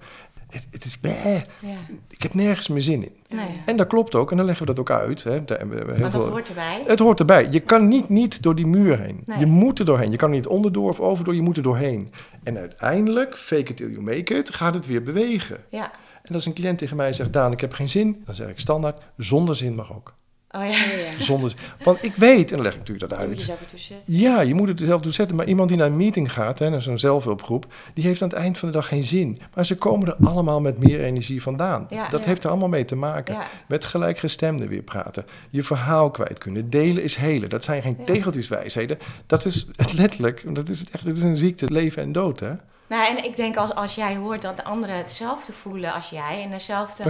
[0.51, 1.77] Het, het is bleh, ja.
[2.09, 3.11] ik heb nergens meer zin in.
[3.37, 3.45] Nee.
[3.65, 5.23] En dat klopt ook en dan leggen we dat ook uit.
[5.23, 5.43] Hè.
[5.45, 6.83] Daar hebben we heel Maar dat veel- hoort erbij.
[6.87, 7.47] het hoort erbij.
[7.51, 9.23] Je kan niet, niet door die muur heen.
[9.25, 9.39] Nee.
[9.39, 10.11] Je moet er doorheen.
[10.11, 12.11] Je kan er niet onderdoor of overdoor, je moet er doorheen.
[12.43, 15.57] En uiteindelijk, fake it till you make it, gaat het weer bewegen.
[15.69, 15.91] Ja.
[16.23, 18.59] En als een cliënt tegen mij zegt, Daan, ik heb geen zin, dan zeg ik
[18.59, 20.13] standaard, zonder zin mag ook.
[20.55, 20.67] Oh ja.
[20.69, 20.73] Oh
[21.17, 21.23] ja.
[21.23, 21.53] Zonder.
[21.83, 23.39] Want ik weet, en dan leg ik natuurlijk dat Je moet uit.
[23.39, 24.13] jezelf ertoe zetten.
[24.13, 25.35] Ja, je moet het er zelf toe zetten.
[25.35, 28.37] Maar iemand die naar een meeting gaat, hè, naar zo'n zelfhulpgroep, die heeft aan het
[28.37, 29.39] eind van de dag geen zin.
[29.55, 31.87] Maar ze komen er allemaal met meer energie vandaan.
[31.89, 32.09] Ja.
[32.09, 32.27] dat Ja.
[32.27, 33.33] heeft er allemaal mee te maken.
[33.33, 33.47] Ja.
[33.67, 35.25] Met gelijkgestemden weer praten.
[35.49, 36.69] Je verhaal kwijt kunnen.
[36.69, 37.49] Delen is helen.
[37.49, 38.05] Dat zijn geen Ja.
[38.05, 38.97] tegeltjeswijsheden.
[39.25, 42.39] Dat is het letterlijk, dat is het echt, het is een ziekte, leven en dood,
[42.39, 42.51] hè?
[42.91, 46.41] Nou, en ik denk als, als jij hoort dat de anderen hetzelfde voelen als jij
[46.43, 47.03] en dezelfde,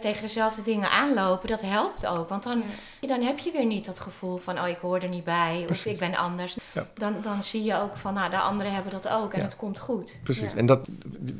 [0.00, 2.28] tegen dezelfde dingen aanlopen, dat helpt ook.
[2.28, 2.62] Want dan,
[3.00, 5.86] dan heb je weer niet dat gevoel van, oh, ik hoor er niet bij of
[5.86, 6.56] ik ben anders.
[6.72, 6.86] Ja.
[6.94, 9.44] Dan, dan zie je ook van, nou, de anderen hebben dat ook en Ja.
[9.44, 10.18] het komt goed.
[10.22, 10.52] Precies.
[10.52, 10.56] Ja.
[10.58, 10.88] En dat,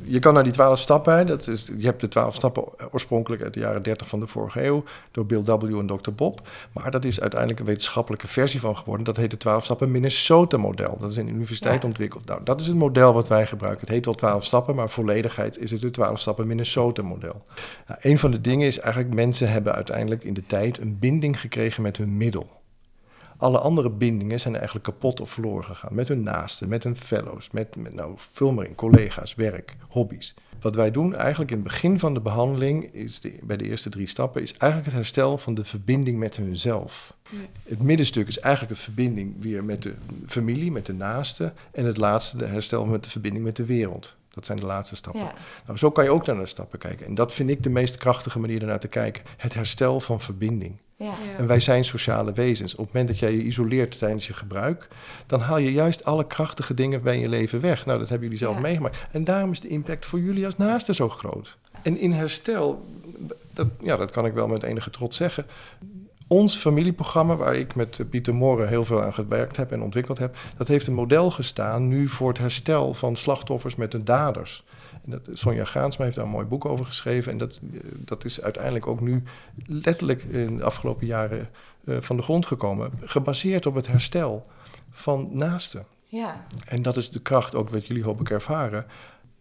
[0.03, 1.27] je kan naar die twaalf stappen.
[1.27, 4.65] Dat is, je hebt de twaalf stappen oorspronkelijk uit de jaren 30 van de vorige
[4.65, 5.79] eeuw door Bill W.
[5.79, 6.11] en Dr.
[6.11, 6.49] Bob.
[6.73, 9.05] Maar dat is uiteindelijk een wetenschappelijke versie van geworden.
[9.05, 10.97] Dat heet de twaalf stappen Minnesota-model.
[11.01, 12.27] Dat is in de universiteit ontwikkeld.
[12.27, 13.81] Nou, dat is het model wat wij gebruiken.
[13.81, 17.43] Het heet wel twaalf stappen, maar volledigheid is het de twaalf stappen Minnesota-model.
[17.87, 21.41] Nou, een van de dingen is eigenlijk mensen hebben uiteindelijk in de tijd een binding
[21.41, 22.60] gekregen met hun middel.
[23.41, 25.95] Alle andere bindingen zijn eigenlijk kapot of verloren gegaan.
[25.95, 30.35] Met hun naasten, met hun fellows, met, met nou, vul maar in, collega's, werk, hobby's.
[30.61, 33.89] Wat wij doen eigenlijk in het begin van de behandeling, is de, bij de eerste
[33.89, 37.15] drie stappen, is eigenlijk het herstel van de verbinding met hunzelf.
[37.31, 37.39] Ja.
[37.63, 39.95] Het middenstuk is eigenlijk het verbinding weer met de
[40.27, 41.53] familie, met de naasten.
[41.73, 44.17] En het laatste, de herstel met de verbinding met de wereld.
[44.35, 45.23] Dat zijn de laatste stappen.
[45.23, 45.33] Ja.
[45.67, 47.07] Nou, zo kan je ook naar de stappen kijken.
[47.07, 49.23] En dat vind ik de meest krachtige manier ernaar te kijken.
[49.37, 50.77] Het herstel van verbinding.
[50.97, 51.07] Ja.
[51.07, 51.13] Ja.
[51.39, 52.73] En wij zijn sociale wezens.
[52.75, 54.89] Op het moment dat jij je isoleert tijdens je gebruik,
[55.27, 57.87] dan haal je juist alle krachtige dingen bij je leven weg.
[57.87, 58.61] Nou, dat hebben jullie zelf Ja.
[58.63, 58.97] meegemaakt.
[59.11, 61.57] En daarom is de impact voor jullie als naasten zo groot.
[61.83, 62.85] En in herstel,
[63.55, 65.47] dat, ja, dat kan ik wel met enige trots zeggen.
[66.33, 70.37] Ons familieprogramma, waar ik met Pieter Moren heel veel aan gewerkt heb en ontwikkeld heb,
[70.57, 74.65] dat heeft een model gestaan nu voor het herstel van slachtoffers met de daders.
[75.05, 77.33] En dat, Sonja Graansma heeft daar een mooi boek over geschreven.
[77.33, 79.23] En dat, eh, dat is uiteindelijk ook nu
[79.67, 81.49] letterlijk in de afgelopen jaren
[81.85, 82.91] eh, van de grond gekomen.
[83.01, 84.47] Gebaseerd op het herstel
[84.91, 85.85] van naasten.
[86.07, 86.47] Ja.
[86.65, 88.87] En dat is de kracht ook wat jullie hoop ik ervaren.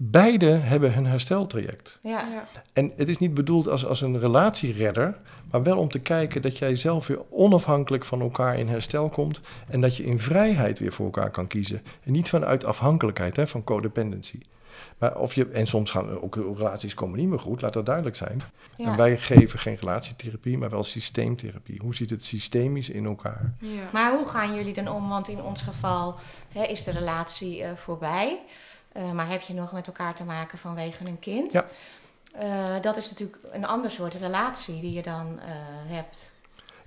[0.01, 1.99] Beide hebben hun hersteltraject.
[2.01, 2.27] Ja.
[2.31, 2.47] Ja.
[2.73, 5.17] En het is niet bedoeld als, als een relatieredder,
[5.51, 9.41] maar wel om te kijken dat jij zelf weer onafhankelijk van elkaar in herstel komt
[9.69, 11.81] en dat je in vrijheid weer voor elkaar kan kiezen.
[12.03, 14.39] En niet vanuit afhankelijkheid, hè, van codependency.
[14.97, 18.15] Maar of je, en soms gaan ook relaties komen niet meer goed, laat dat duidelijk
[18.15, 18.41] zijn.
[18.77, 18.85] Ja.
[18.85, 21.79] En wij geven geen relatietherapie, maar wel systeemtherapie.
[21.81, 23.53] Hoe zit het systemisch in elkaar?
[23.59, 23.89] Ja.
[23.93, 25.09] Maar hoe gaan jullie dan om?
[25.09, 26.15] Want in ons geval
[26.53, 28.39] hè, is de relatie eh, voorbij.
[28.91, 31.51] Eh, maar heb je nog met elkaar te maken vanwege een kind?
[31.51, 31.65] Ja.
[32.31, 35.45] Eh, dat is natuurlijk een ander soort relatie die je dan eh,
[35.95, 36.31] hebt.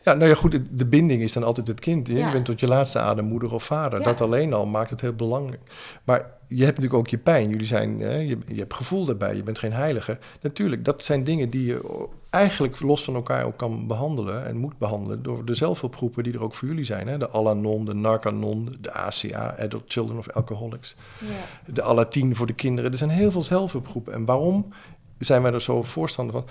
[0.03, 2.09] Ja, nou ja, goed, de- binding is dan altijd het kind.
[2.09, 2.27] Ja.
[2.27, 3.99] Je bent tot je laatste adem moeder of vader.
[3.99, 4.05] Ja.
[4.05, 5.61] Dat alleen al maakt het heel belangrijk.
[6.05, 7.51] Maar je hebt natuurlijk ook je pijn.
[7.51, 9.37] Jullie zijn, hè, je, je hebt gevoel daarbij.
[9.37, 10.19] Je bent geen heilige.
[10.41, 14.79] Natuurlijk, dat zijn dingen die je eigenlijk los van elkaar ook kan behandelen en moet
[14.79, 17.09] behandelen door de zelfhulpgroepen die er ook voor jullie zijn.
[17.09, 17.19] Hè?
[17.19, 20.97] De Alanon, de Narcanon, de ACA, Adult Children of Alcoholics.
[21.21, 21.73] Ja.
[21.73, 22.91] De Alatien voor de kinderen.
[22.91, 24.13] Er zijn heel veel zelfhulpgroepen.
[24.13, 24.73] En waarom
[25.19, 26.45] zijn wij er zo voorstander van?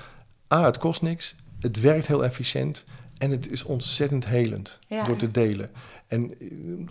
[0.60, 1.36] A, het kost niks.
[1.60, 2.84] Het werkt heel efficiënt.
[3.18, 5.04] En het is ontzettend helend Ja.
[5.04, 5.70] door te delen.
[6.12, 6.48] En eh,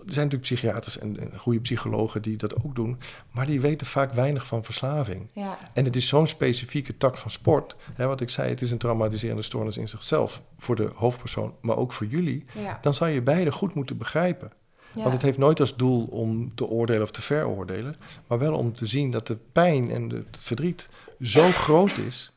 [0.06, 2.98] er zijn natuurlijk psychiaters en, en goede psychologen die dat ook doen.
[3.32, 5.28] Maar die weten vaak weinig van verslaving.
[5.32, 5.58] Ja.
[5.72, 7.76] En het is zo'n specifieke tak van sport.
[7.94, 10.42] Hè, wat ik zei, het is een traumatiserende stoornis in zichzelf.
[10.58, 12.44] Voor de hoofdpersoon, maar ook voor jullie.
[12.58, 12.78] Ja.
[12.82, 14.52] Dan zou je beide goed moeten begrijpen.
[14.92, 15.02] Ja.
[15.02, 17.96] Want het heeft nooit als doel om te oordelen of te veroordelen.
[18.26, 20.88] Maar wel om te zien dat de pijn en het verdriet
[21.20, 22.32] zo groot is.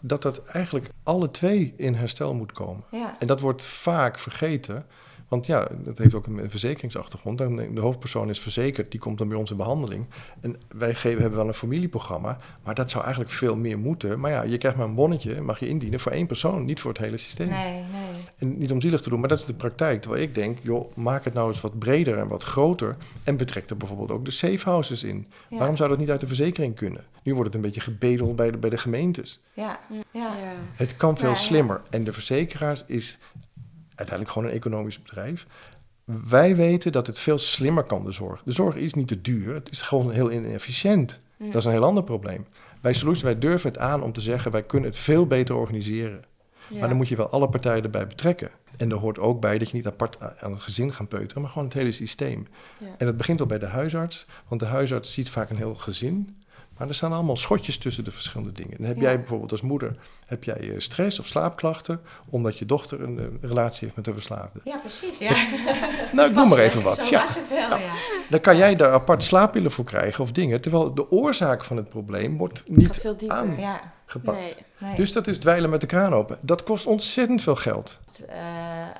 [0.00, 2.84] Dat dat eigenlijk alle twee in herstel moet komen.
[3.18, 4.86] En dat wordt vaak vergeten.
[5.32, 7.38] Want ja, dat heeft ook een verzekeringsachtergrond.
[7.38, 10.06] De hoofdpersoon is verzekerd, die komt dan bij ons in behandeling.
[10.40, 14.20] En wij geven, hebben wel een familieprogramma, maar dat zou eigenlijk veel meer moeten.
[14.20, 16.90] Maar ja, je krijgt maar een bonnetje, mag je indienen voor één persoon, niet voor
[16.90, 17.48] het hele systeem.
[17.48, 18.22] Nee, nee.
[18.36, 20.00] En niet om zielig te doen, maar dat is de praktijk.
[20.00, 22.96] Terwijl ik denk, joh, maak het nou eens wat breder en wat groter.
[23.24, 25.26] En betrek er bijvoorbeeld ook de safe houses in.
[25.48, 25.58] Ja.
[25.58, 27.04] Waarom zou dat niet uit de verzekering kunnen?
[27.22, 29.40] Nu wordt het een beetje gebedeld bij de, bij de gemeentes.
[29.52, 29.80] Ja.
[29.90, 30.02] Ja.
[30.12, 30.32] Ja.
[30.74, 31.42] Het kan veel Nou, ja.
[31.44, 31.80] slimmer.
[31.90, 33.18] En de verzekeraars is
[33.94, 35.46] uiteindelijk gewoon een economisch bedrijf.
[36.04, 38.42] Wij weten dat het veel slimmer kan, de zorg.
[38.42, 41.20] De zorg is niet te duur, het is gewoon heel inefficiënt.
[41.36, 41.46] Ja.
[41.46, 42.46] Dat is een heel ander probleem.
[42.80, 46.24] Wij Solutions, wij durven het aan om te zeggen, wij kunnen het veel beter organiseren.
[46.68, 46.78] Ja.
[46.78, 48.50] Maar dan moet je wel alle partijen erbij betrekken.
[48.76, 51.50] En er hoort ook bij dat je niet apart aan het gezin gaat peuteren, maar
[51.50, 52.46] gewoon het hele systeem.
[52.78, 52.86] Ja.
[52.98, 56.41] En dat begint al bij de huisarts, want de huisarts ziet vaak een heel gezin.
[56.82, 58.76] Maar er staan allemaal schotjes tussen de verschillende dingen.
[58.78, 59.02] Dan heb Ja.
[59.02, 63.24] jij bijvoorbeeld als moeder heb jij eh, stress of slaapklachten, omdat je dochter een eh,
[63.48, 64.60] relatie heeft met een verslaafde.
[64.64, 65.18] Ja, precies.
[65.18, 65.32] Ja.
[66.12, 67.02] Nou, ik noem maar even wat.
[67.02, 67.20] Zo Ja.
[67.22, 67.92] was het wel, ja.
[68.30, 71.88] Dan kan jij daar apart slaappillen voor krijgen of dingen, terwijl de oorzaak van het
[71.88, 73.36] probleem wordt niet veel dieper.
[73.36, 73.60] aangepakt.
[73.60, 73.80] Ja,
[74.32, 74.54] Nee.
[74.78, 74.96] nee.
[74.96, 76.38] Dus dat is dweilen met de kraan open.
[76.40, 77.98] Dat kost ontzettend veel geld.
[78.28, 78.36] Eh,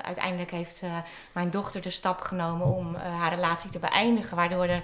[0.02, 0.90] uiteindelijk heeft eh,
[1.32, 4.82] mijn dochter de stap genomen om eh, haar relatie te beëindigen, waardoor er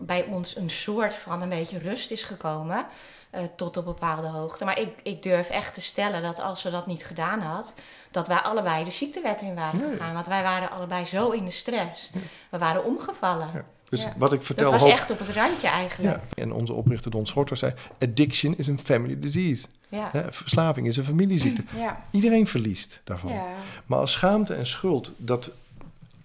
[0.00, 2.86] bij ons een soort van een beetje rust is gekomen.
[3.30, 4.64] eh, tot op bepaalde hoogte.
[4.64, 7.74] Maar ik, ik durf echt te stellen dat als ze dat niet gedaan had,
[8.10, 9.90] dat wij allebei de ziektewet in waren Nee.
[9.90, 10.14] gegaan.
[10.14, 12.10] Want wij waren allebei zo in de stress.
[12.50, 13.48] We waren omgevallen.
[13.54, 13.64] Ja.
[13.88, 14.12] Dus Ja.
[14.16, 14.64] wat ik vertel...
[14.70, 16.20] Dat was hoop- echt op het randje eigenlijk.
[16.34, 16.42] Ja.
[16.42, 19.66] En onze oprichter Don Schorter zei: Addiction is een family disease.
[19.88, 20.08] Ja.
[20.12, 21.62] Hè, verslaving is een familieziekte.
[21.76, 22.02] Ja.
[22.10, 23.32] Iedereen verliest daarvan.
[23.32, 23.44] Ja.
[23.86, 25.50] Maar als schaamte en schuld dat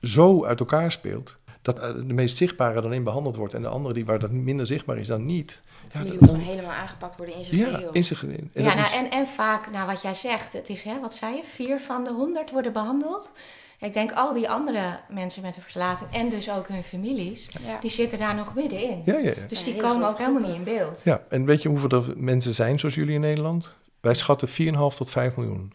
[0.02, 3.67] zo uit elkaar speelt, dat eh, de meest zichtbare dan in behandeld wordt en de
[3.67, 5.62] andere die waar dat minder zichtbaar is dan niet.
[5.93, 7.91] Ja, Die moet gewoon helemaal aangepakt worden in zijn ja geheel.
[7.91, 8.23] in zich.
[8.23, 11.15] En ja, nou, is- en, en vaak, nou wat jij zegt, het is, hè, wat
[11.15, 13.30] zei je, vier van de honderd worden behandeld.
[13.80, 17.78] Ik denk al die andere mensen met een verslaving en dus ook hun families, Ja.
[17.80, 19.02] die zitten daar nog middenin.
[19.06, 19.34] ja, ja, ja.
[19.49, 21.02] Dus zijn die komen ook helemaal niet in beeld.
[21.04, 23.76] ja, en weet je hoeveel er mensen zijn zoals jullie in Nederland?
[24.04, 24.54] Wij schatten 4,5
[24.98, 25.74] tot 5 miljoen.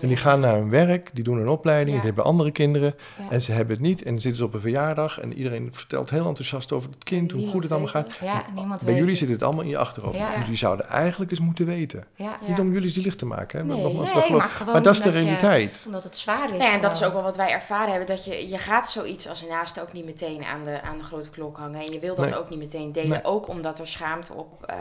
[0.00, 1.96] En die gaan naar hun werk, die doen een opleiding, Ja.
[1.96, 2.94] die hebben andere kinderen.
[3.18, 3.30] Ja.
[3.30, 4.02] En ze hebben het niet.
[4.02, 7.30] En dan zitten ze op een verjaardag en iedereen vertelt heel enthousiast over het kind,
[7.30, 8.18] hoe Niemand goed het allemaal weet gaat.
[8.20, 8.28] het.
[8.28, 9.18] Ja, niemand Bij weet jullie het.
[9.18, 10.18] zit het allemaal in je achterhoofd.
[10.18, 10.38] Ja.
[10.40, 12.04] Jullie zouden eigenlijk eens moeten weten.
[12.16, 12.24] Ja.
[12.24, 12.48] Ja.
[12.48, 13.58] Niet om jullie zielig te maken.
[13.58, 13.64] Hè?
[13.64, 13.84] maar Nee.
[13.84, 15.82] nogmaals, Nee, dat maar dat is de je- realiteit.
[15.86, 16.64] Omdat het zwaar is.
[16.64, 18.06] Ja, en dat is ook wel wat wij ervaren hebben.
[18.08, 21.04] Dat je, je gaat zoiets als een naaste ook niet meteen aan de, aan de
[21.04, 21.80] grote klok hangen.
[21.80, 22.38] En je wil dat Nee.
[22.38, 23.08] ook niet meteen delen.
[23.08, 23.24] Nee.
[23.24, 24.76] Ook omdat er schaamte op, eh,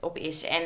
[0.00, 0.44] op is.
[0.44, 0.62] En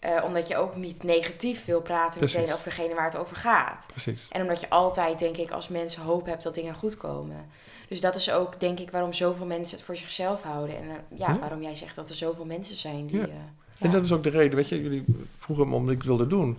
[0.00, 2.36] eh, omdat je ook niet negatief wil praten Precies.
[2.38, 3.86] meteen over degene waar het over gaat.
[3.86, 4.28] Precies.
[4.28, 7.46] En omdat je altijd, denk ik, als mensen hoop hebt dat dingen goed komen.
[7.88, 10.76] Dus dat is ook, denk ik, waarom zoveel mensen het voor zichzelf houden.
[10.76, 11.38] En eh, ja, Ja.
[11.38, 13.16] waarom jij zegt dat er zoveel mensen zijn die...
[13.20, 13.26] Ja.
[13.26, 13.30] eh,
[13.78, 15.04] En dat is ook de reden, weet je, jullie
[15.36, 16.58] vroegen me omdat ik wilde doen.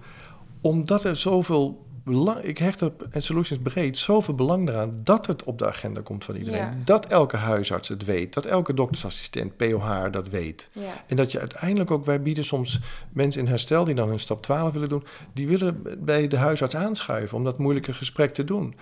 [0.62, 5.43] Omdat er zoveel belang, ik hecht op en Solutions breed zoveel belang eraan dat het
[5.43, 6.60] op de agenda komt van iedereen.
[6.60, 6.76] Ja.
[6.84, 10.69] Dat elke huisarts het weet, dat elke doktersassistent, POH dat weet.
[10.74, 11.04] ja.
[11.08, 12.80] En dat je uiteindelijk ook, wij bieden soms
[13.12, 16.76] mensen in herstel die dan hun stap 12 willen doen, die willen bij de huisarts
[16.76, 18.76] aanschuiven om dat moeilijke gesprek te doen.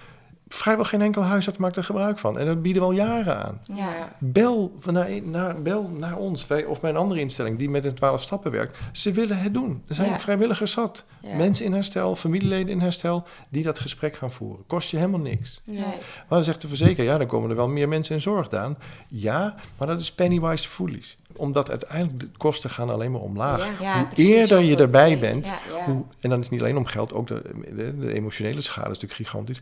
[0.49, 2.39] Vrijwel geen enkel huisarts maakt er gebruik van.
[2.39, 3.59] En dat bieden we al jaren aan.
[3.63, 4.15] Ja.
[4.19, 7.93] Bel naar, naar, bel naar ons wij, of bij een andere instelling die met een
[7.93, 8.77] 12 stappen werkt.
[8.91, 9.83] Ze willen het doen.
[9.87, 10.19] Er zijn Ja.
[10.19, 11.05] vrijwilligers zat.
[11.21, 11.35] Ja.
[11.35, 14.63] Mensen in herstel, familieleden in herstel, die dat gesprek gaan voeren.
[14.67, 15.61] Kost je helemaal niks.
[15.63, 15.79] Nee.
[15.79, 18.77] Maar dan zegt de verzekeraar, ja, dan komen er wel meer mensen in zorg aan.
[19.07, 21.13] Ja, maar dat is pennywise foolish.
[21.35, 23.59] Omdat uiteindelijk de kosten gaan alleen maar omlaag.
[23.65, 23.71] Ja.
[23.79, 24.35] Ja, Hoe precies.
[24.35, 25.19] eerder je erbij Nee.
[25.19, 25.57] bent, Ja.
[25.77, 25.85] Ja.
[25.85, 27.41] hoe, en dan is het niet alleen om geld, ook de,
[27.75, 29.61] de, de emotionele schade is natuurlijk gigantisch.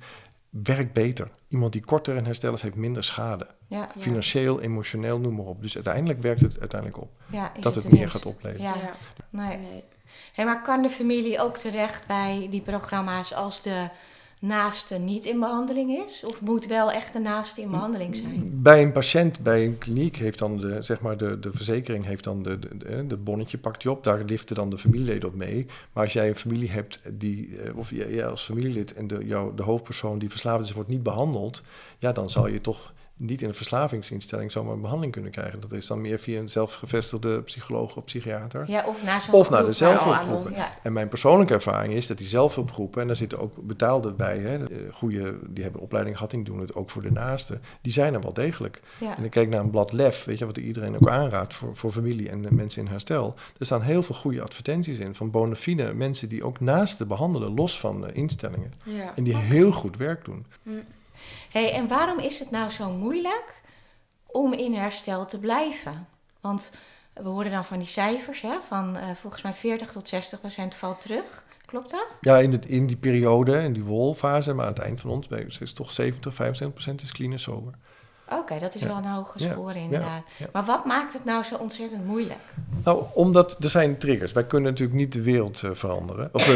[0.64, 1.30] Werkt beter.
[1.48, 3.48] Iemand die korter in herstel is, heeft minder schade.
[3.68, 3.78] Ja.
[3.78, 3.88] Ja.
[4.02, 5.62] Financieel, emotioneel, noem maar op.
[5.62, 7.10] Dus uiteindelijk werkt het uiteindelijk op.
[7.28, 8.64] Ja, Dat het meer gaat opleveren.
[8.66, 8.92] Ja, Ja.
[9.30, 9.58] nee.
[9.58, 9.84] Nee.
[10.34, 13.90] Hey, maar kan de familie ook terecht bij die programma's als de
[14.46, 16.24] naaste niet in behandeling is?
[16.26, 18.62] Of moet wel echt de naaste in behandeling zijn?
[18.62, 22.24] Bij een patiënt, bij een kliniek, heeft dan de, zeg maar de, de verzekering heeft
[22.24, 24.04] dan de, de, de, bonnetje pakt die op.
[24.04, 25.66] Daar liften dan de familieleden op mee.
[25.94, 29.26] Maar als jij een familie hebt die, eh, of jij jij als familielid en de,
[29.26, 31.64] jou, de hoofdpersoon die verslaafd is, wordt niet behandeld,
[32.00, 35.60] ja, dan zal je toch niet in een verslavingsinstelling zomaar een behandeling kunnen krijgen.
[35.60, 38.64] Dat is dan meer via een zelfgevestigde psycholoog of psychiater.
[38.68, 40.54] Ja, of naar zo'n Of naar de groep al zelfhulpgroepen.
[40.54, 44.38] Ja, En mijn persoonlijke ervaring is dat die zelfhulpgroepen, en daar zitten ook betaalde bij,
[44.38, 44.60] hè,
[44.92, 48.14] goede, die hebben opleiding gehad en die doen het ook voor de naasten, die zijn
[48.14, 48.82] er wel degelijk.
[48.98, 49.18] ja.
[49.18, 51.92] En ik kijk naar een blad LEF, weet je, wat iedereen ook aanraadt voor, voor
[51.92, 53.36] familie en mensen in herstel.
[53.58, 57.54] Er staan heel veel goede advertenties in van bona fide mensen die ook naasten behandelen,
[57.54, 58.74] los van eh, instellingen.
[58.84, 59.16] Ja.
[59.16, 60.46] En die heel goed werk doen.
[61.52, 63.62] Hey, en waarom is het nou zo moeilijk
[64.26, 66.08] om in herstel te blijven?
[66.42, 66.72] Want
[67.14, 70.76] we horen dan van die cijfers, hè, van eh, volgens mij 40 tot 60 procent
[70.76, 71.44] valt terug.
[71.66, 72.18] Klopt dat?
[72.22, 75.28] Ja, in, het, in die periode, in die wolfase, maar aan het eind van ons
[75.60, 77.74] is toch 70, 75 procent is clean en sober.
[78.30, 78.88] Oké, dat is Ja.
[78.88, 80.22] wel een hoge score ja, inderdaad.
[80.38, 80.46] ja.
[80.54, 82.40] Maar wat maakt het nou zo ontzettend moeilijk?
[82.84, 84.32] Nou, omdat er zijn triggers.
[84.32, 86.30] Wij kunnen natuurlijk niet de wereld eh, veranderen.
[86.32, 86.56] Of eh,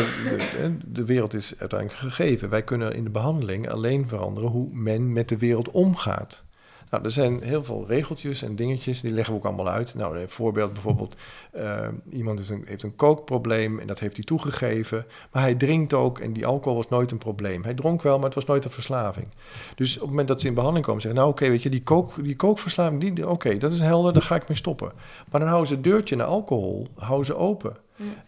[0.62, 2.49] de, de wereld is uiteindelijk gegeven.
[2.49, 6.43] Wij kunnen in de behandeling alleen veranderen hoe men met de wereld omgaat.
[6.89, 9.95] Nou, er zijn heel veel regeltjes en dingetjes, die leggen we ook allemaal uit.
[9.95, 11.15] Nou, een voorbeeld bijvoorbeeld,
[11.52, 15.06] eh, iemand heeft een, heeft een kookprobleem en dat heeft hij toegegeven.
[15.32, 17.63] Maar hij drinkt ook en die alcohol was nooit een probleem.
[17.63, 19.28] Hij dronk wel, maar het was nooit een verslaving.
[19.75, 21.84] Dus op het moment dat ze in behandeling komen, zeggen nou oké, weet je, die,
[21.84, 24.91] kook, die kookverslaving, die, oké, dat is helder, daar ga ik mee stoppen.
[25.32, 27.78] Maar dan houden ze het deurtje naar alcohol, houden ze open.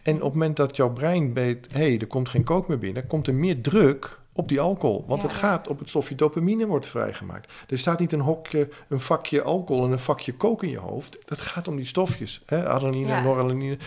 [0.02, 2.78] En op het moment dat jouw brein weet, hé, hey, er komt geen kook meer
[2.78, 5.04] binnen, komt er meer druk op die alcohol.
[5.06, 5.26] Want Ja.
[5.28, 7.52] het gaat op het stofje dopamine wordt vrijgemaakt.
[7.68, 11.18] Er staat niet een hokje, een vakje alcohol en een vakje kook in je hoofd.
[11.24, 12.42] Dat gaat om die stofjes.
[12.46, 12.68] Hè?
[12.68, 13.22] Adrenaline, Ja.
[13.22, 13.78] noradrenaline,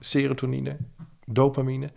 [0.00, 0.76] serotonine,
[1.26, 1.90] dopamine.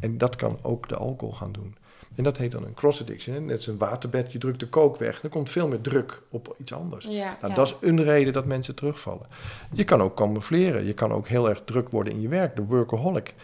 [0.00, 1.76] En dat kan ook de alcohol gaan doen.
[2.14, 3.44] En dat heet dan een cross-addiction.
[3.44, 5.22] Net als een waterbed, je drukt de kook weg.
[5.22, 7.04] Er komt veel meer druk op iets anders.
[7.04, 7.10] Ja.
[7.40, 7.54] Nou, Ja.
[7.54, 9.26] Dat is een reden dat mensen terugvallen.
[9.72, 10.84] Je kan ook camoufleren.
[10.86, 13.34] Je kan ook heel erg druk worden in je werk, de workaholic.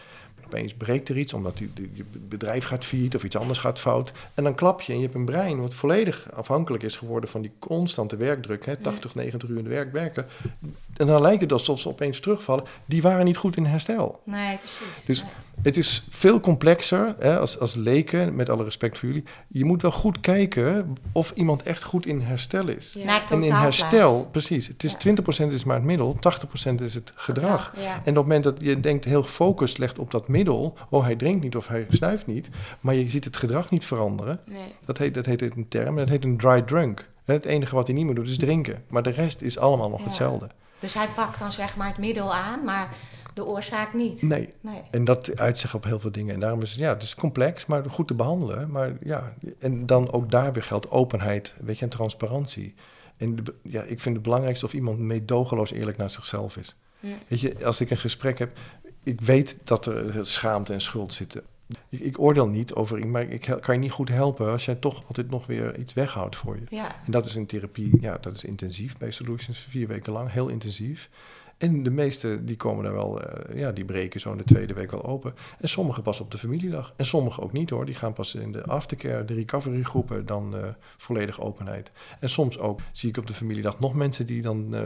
[0.53, 3.79] Opeens breekt er iets omdat die, die- je bedrijf gaat failliet of iets anders gaat
[3.79, 4.13] fout.
[4.35, 7.43] En dan klap je en je hebt een brein wat volledig afhankelijk is geworden van
[7.43, 8.67] die constante werkdruk.
[8.67, 10.27] Hè, 80, 90 uur in de werk werken.
[10.99, 12.65] En dan lijkt het alsof ze opeens terugvallen.
[12.87, 14.21] Die waren niet goed in herstel.
[14.25, 15.05] Nee, precies.
[15.07, 15.33] Dus Nee.
[15.63, 19.25] Het is veel complexer hè, als, als leken, met alle respect voor jullie.
[19.49, 22.95] Je moet wel goed kijken of iemand echt goed in herstel is.
[22.99, 23.29] Ja.
[23.29, 24.67] En in herstel, precies.
[24.67, 25.15] Het is Ja.
[25.49, 27.75] 20% is maar het middel, 80% is het gedrag.
[27.79, 27.93] Ja.
[27.95, 31.17] En op het moment dat je denkt heel gefocust legt op dat middel, oh hij
[31.17, 32.49] drinkt niet of hij snuift niet,
[32.81, 34.59] maar je ziet het gedrag niet veranderen, Nee.
[34.85, 37.09] dat heet, dat heet een term, dat heet een dry drunk.
[37.25, 39.99] Het enige wat hij niet meer doet is drinken, maar de rest is allemaal nog
[39.99, 40.05] Ja.
[40.05, 40.49] hetzelfde.
[40.79, 42.89] Dus hij pakt dan zeg maar het middel aan, maar
[43.35, 44.23] de oorzaak niet.
[44.23, 44.83] Nee, Nee.
[44.91, 46.35] En dat uitzicht op heel veel dingen.
[46.35, 48.71] En daarom is het, ja, het is complex, maar goed te behandelen.
[48.71, 52.75] Maar ja, en dan ook daar weer geldt openheid, weet je, en transparantie.
[53.17, 56.77] En de, ja, ik vind het belangrijkste of iemand meedogenloos eerlijk naar zichzelf is.
[57.29, 58.59] Weet je, als ik een gesprek heb,
[59.03, 61.43] ik weet dat er schaamte en schuld zitten.
[61.89, 65.03] Ik, ik oordeel niet over, maar ik kan je niet goed helpen als jij toch
[65.07, 66.77] altijd nog weer iets weghoudt voor je.
[66.77, 66.97] Ja.
[67.05, 70.49] En dat is in therapie, ja, dat is intensief bij Solutions, vier weken lang, heel
[70.49, 71.11] intensief.
[71.59, 74.75] En de meeste die komen er wel, uh, ja, die breken zo in de tweede
[74.75, 75.35] week wel open.
[75.61, 76.93] En sommigen pas op de familiedag.
[76.97, 77.85] En sommigen ook niet hoor.
[77.85, 80.61] Die gaan pas in de aftercare, de recovery groepen, dan uh,
[80.97, 81.91] volledig openheid.
[82.21, 84.81] En soms ook zie ik op de familiedag nog mensen die dan uh,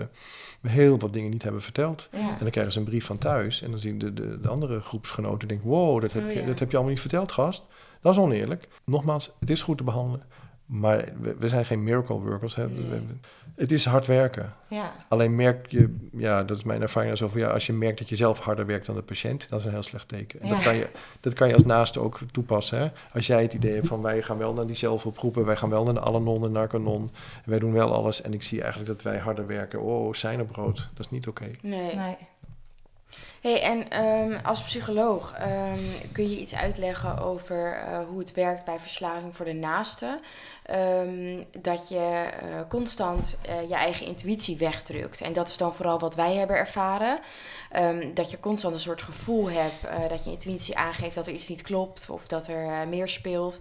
[0.61, 2.08] heel wat dingen niet hebben verteld.
[2.12, 2.18] Ja.
[2.18, 3.62] En dan krijgen ze een brief van thuis.
[3.62, 6.58] En dan zien de, de, de andere groepsgenoten denken, wow, dat heb, Oh, je, dat
[6.58, 7.66] heb je allemaal niet verteld, gast.
[8.00, 8.68] Dat is oneerlijk.
[8.85, 10.26] Nogmaals, het is goed te behandelen.
[10.74, 12.54] Maar we, we zijn geen miracle workers.
[12.54, 12.68] Hè.
[12.68, 12.88] Nee.
[12.88, 13.00] We-
[13.54, 14.52] Het is hard werken.
[14.68, 14.92] Ja.
[15.08, 18.08] Alleen merk je, ja, dat is mijn ervaring zo van ja, als je merkt dat
[18.08, 20.40] je zelf harder werkt dan de patiënt, dat is een heel slecht teken.
[20.40, 20.88] En dat, kan je,
[21.20, 22.78] dat kan je als naaste ook toepassen.
[22.78, 22.88] Hè?
[23.14, 25.85] Als jij het idee hebt van wij gaan wel naar die zelfhulpgroepen, wij gaan wel
[25.85, 27.11] naar de Alanon en Narcanon,
[27.44, 29.80] en wij doen wel alles en ik zie eigenlijk dat wij harder werken.
[29.80, 31.50] Oh, zijn op brood, dat is niet oké.
[31.62, 31.94] Nee.
[31.96, 32.16] Nee.
[33.40, 35.79] Hey, en ehm, als psycholoog ehm,
[36.12, 40.20] kun je iets uitleggen over eh, hoe het werkt bij verslaving voor de naaste?
[40.62, 45.20] Ehm, dat je eh, constant eh, je eigen intuïtie wegdrukt.
[45.20, 47.20] En dat is dan vooral wat wij hebben ervaren.
[48.14, 51.62] Dat je constant een soort gevoel hebt dat je intuïtie aangeeft dat er iets niet
[51.62, 53.61] klopt of dat er meer speelt.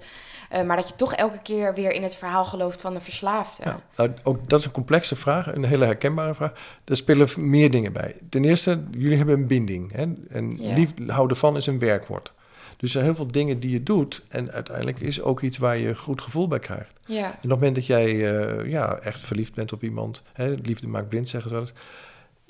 [0.52, 3.64] Eh, maar dat je toch elke keer weer in het verhaal gelooft van de verslaafde.
[3.66, 6.52] Ja, nou, ook dat is een complexe vraag, een hele herkenbare vraag.
[6.86, 8.16] Er spelen meer dingen bij.
[8.30, 9.92] Ten eerste, jullie hebben een binding.
[9.92, 10.06] Hè?
[10.30, 10.74] En Ja.
[10.74, 12.32] lief houden van is een werkwoord.
[12.78, 14.22] Dus er zijn heel veel dingen die je doet.
[14.30, 16.94] En uiteindelijk is ook iets waar je een goed gevoel bij krijgt.
[17.06, 20.56] Ja, En op het moment dat jij eh, ja, echt verliefd bent op iemand, hè,
[20.62, 21.74] liefde maakt blind, zeggen ze wel eens.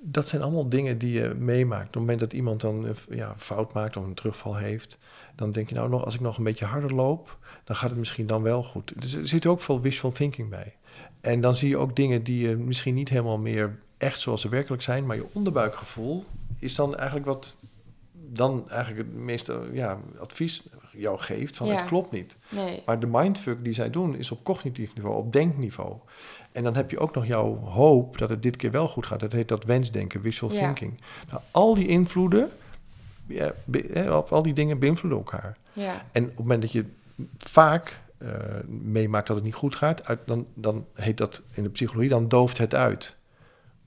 [0.03, 1.87] Dat zijn allemaal dingen die je meemaakt.
[1.87, 4.97] Op het moment dat iemand dan eh, ja, fout maakt of een terugval heeft,
[5.35, 7.99] dan denk je nou nog, als ik nog een beetje harder loop, dan gaat het
[7.99, 8.93] misschien dan wel goed.
[9.01, 10.75] Dus er zit ook veel wishful thinking bij.
[11.21, 14.49] En dan zie je ook dingen die je misschien niet helemaal meer echt zoals ze
[14.49, 16.25] werkelijk zijn, maar je onderbuikgevoel
[16.59, 17.55] is dan eigenlijk wat
[18.13, 20.63] dan eigenlijk het meeste ja, advies
[20.95, 21.75] jou geeft van Ja.
[21.75, 22.37] het klopt niet.
[22.49, 22.81] nee.
[22.85, 25.95] Maar de mindfuck die zij doen is op cognitief niveau, op denkniveau.
[26.51, 29.19] En dan heb je ook nog jouw hoop dat het dit keer wel goed gaat.
[29.19, 30.59] Dat heet dat wensdenken, wishful Ja.
[30.59, 30.99] thinking.
[31.29, 32.49] Nou, al die invloeden,
[33.27, 35.57] ja, be- al die dingen beïnvloeden elkaar.
[35.73, 36.85] Ja, En op het moment dat je
[37.37, 38.27] vaak eh,
[38.67, 42.27] meemaakt dat het niet goed gaat, uit, dan, dan heet dat in de psychologie, dan
[42.27, 43.15] dooft het uit.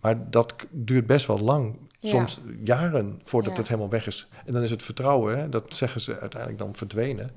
[0.01, 2.11] Maar dat duurt best wel lang, Ja.
[2.11, 3.59] soms jaren voordat Ja.
[3.59, 4.29] het helemaal weg is.
[4.47, 7.31] En dan is het vertrouwen, hè, dat zeggen ze uiteindelijk dan verdwenen.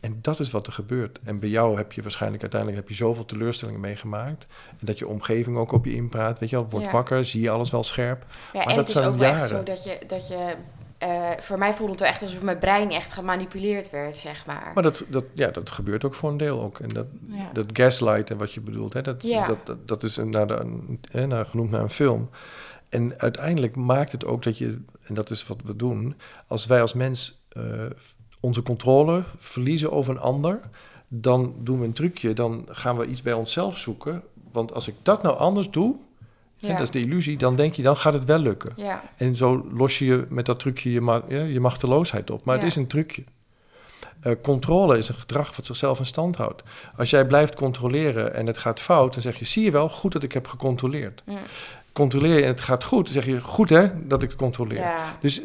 [0.00, 1.18] En dat is wat er gebeurt.
[1.24, 4.46] En bij jou heb je waarschijnlijk uiteindelijk heb je zoveel teleurstellingen meegemaakt.
[4.78, 6.38] En dat je omgeving ook op je inpraat.
[6.38, 6.90] Weet je wel, word Ja.
[6.90, 8.24] wakker, zie je alles wel scherp.
[8.28, 9.56] Ja, Maar en dat het is zijn ook wel echt jaren.
[9.56, 10.54] zo dat je, dat je
[10.98, 14.70] eh, voor mij voelde het wel echt alsof mijn brein echt gemanipuleerd werd, zeg maar.
[14.74, 16.78] Maar dat, dat, ja, dat gebeurt ook voor een deel ook.
[16.80, 17.50] En dat, Ja.
[17.52, 19.46] dat gaslighten wat je bedoelt, hè, dat, Ja.
[19.46, 22.30] dat, dat, dat is een, naar de, een- hè, naar, genoemd naar een film.
[22.88, 26.14] En uiteindelijk maakt het ook dat je, en dat is wat we doen,
[26.46, 27.62] als wij als mens eh,
[28.40, 30.60] onze controle verliezen over een ander,
[31.08, 34.22] dan doen we een trucje, dan gaan we iets bij onszelf zoeken.
[34.52, 35.96] Want als ik dat nou anders doe,
[36.58, 36.72] hè, Ja.
[36.72, 38.72] dat is de illusie, dan denk je, dan gaat het wel lukken.
[38.76, 42.44] Ja, En zo los je je met dat trucje je, ma je machteloosheid op.
[42.44, 42.60] Maar Ja.
[42.60, 43.24] het is een trucje.
[44.20, 46.62] Eh, controle is een gedrag wat zichzelf in stand houdt.
[46.96, 50.12] Als jij blijft controleren en het gaat fout, dan zeg je: zie je wel, goed
[50.12, 51.22] dat ik heb gecontroleerd.
[51.26, 51.36] Mm.
[51.98, 54.78] Controleer je en het gaat goed, dan zeg je: goed hè, dat ik controleer.
[54.78, 55.16] ja.
[55.20, 55.40] Dus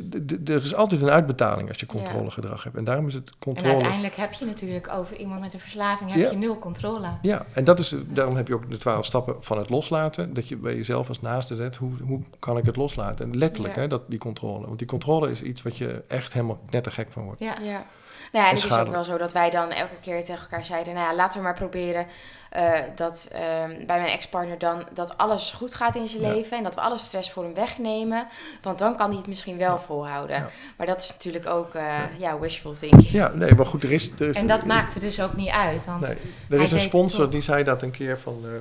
[0.46, 1.94] er is altijd een uitbetaling als je Ja.
[2.00, 2.76] controlegedrag hebt.
[2.76, 3.74] En daarom is het En controle.
[3.74, 6.30] uiteindelijk heb je natuurlijk over iemand met een verslaving heb Ja.
[6.32, 7.08] je nul controle.
[7.22, 10.34] Ja, en dat is, daarom heb je ook de twaalf stappen van het loslaten.
[10.34, 13.26] Dat je bij jezelf als naaste zet, hoe, hoe kan ik het loslaten?
[13.32, 13.82] En letterlijk, Ja.
[13.82, 14.66] hè, dat, die controle.
[14.66, 17.39] Want die controle is iets wat je echt helemaal net te gek van wordt.
[17.39, 17.86] Ja.
[18.32, 20.66] Nou ja, en het is ook wel zo dat wij dan elke keer tegen elkaar
[20.66, 20.94] zeiden...
[20.94, 22.08] nou ja, laten we maar proberen
[22.50, 24.88] eh, dat ehm, bij mijn ex-partner dan...
[24.94, 26.34] dat alles goed gaat in zijn Ja.
[26.34, 26.58] leven...
[26.58, 28.28] en dat we alle stress voor hem wegnemen.
[28.62, 30.36] Want dan kan hij het misschien wel volhouden.
[30.36, 30.50] Ja.
[30.78, 32.40] Maar dat is natuurlijk ook eh, ja.
[32.40, 33.10] wishful thinking.
[33.10, 34.12] Ja, nee, maar goed, er is...
[34.20, 35.86] Er is En dat maakt er dus ook niet uit.
[35.86, 36.16] Want Nee,
[36.50, 38.44] er is een sponsor die zei dat een keer van...
[38.46, 38.56] eh,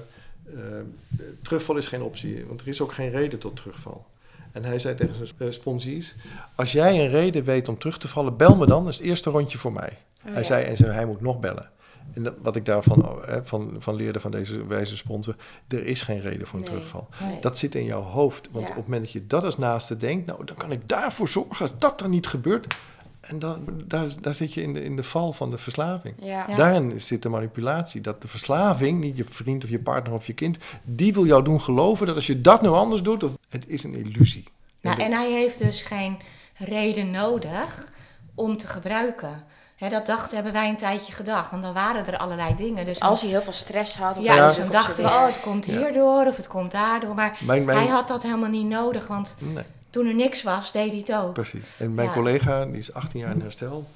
[0.55, 0.85] eh,
[1.43, 4.05] terugval is geen optie, want er is ook geen reden tot terugval.
[4.53, 6.15] En hij zei tegen zijn eh, sponsies...
[6.55, 8.85] Als jij een reden weet om terug te vallen, bel me dan.
[8.85, 9.99] Dat is het eerste rondje voor mij.
[10.19, 10.43] Oh, hij ja.
[10.43, 11.71] zei, en zei, hij moet nog bellen.
[12.13, 15.37] En dat- wat ik daarvan oh, van, van leerde van deze wijze sponsor...
[15.69, 16.75] er is geen reden voor een Nee.
[16.75, 17.09] terugval.
[17.21, 17.39] Nee.
[17.41, 18.49] Dat zit in jouw hoofd.
[18.53, 18.71] Want Ja.
[18.71, 20.27] op het moment dat je dat als naaste denkt...
[20.27, 22.75] nou, dan kan ik daarvoor zorgen als dat er niet gebeurt.
[23.23, 26.15] En dan, daar, daar zit je in de, in de val van de verslaving.
[26.21, 26.45] Ja.
[26.49, 26.57] Ja.
[26.57, 28.01] Daarin zit de manipulatie.
[28.01, 30.57] Dat de verslaving, niet je vriend of je partner of je kind...
[30.85, 33.23] die wil jou doen geloven dat als je dat nou anders doet...
[33.25, 34.45] Of, het is een illusie.
[34.81, 36.19] Nou, de- en hij heeft dus geen
[36.57, 37.93] reden nodig
[38.35, 39.45] om te gebruiken.
[39.77, 42.85] Hè, dat dachten hebben wij een tijdje gedacht, want dan waren er allerlei dingen.
[42.87, 44.17] Dus Als hij heel veel stress had...
[44.19, 45.79] Of ja, dus dan dachten we, oh, het komt Ja.
[45.79, 47.15] hierdoor of het komt daardoor.
[47.15, 49.65] Maar Mijn, mijn, hij had dat helemaal niet nodig, want nee.
[49.93, 51.33] Toen er niks was, deed hij het ook.
[51.33, 51.81] Precies.
[51.81, 52.15] En mijn Ja.
[52.15, 53.89] collega, die is 18 jaar in herstel,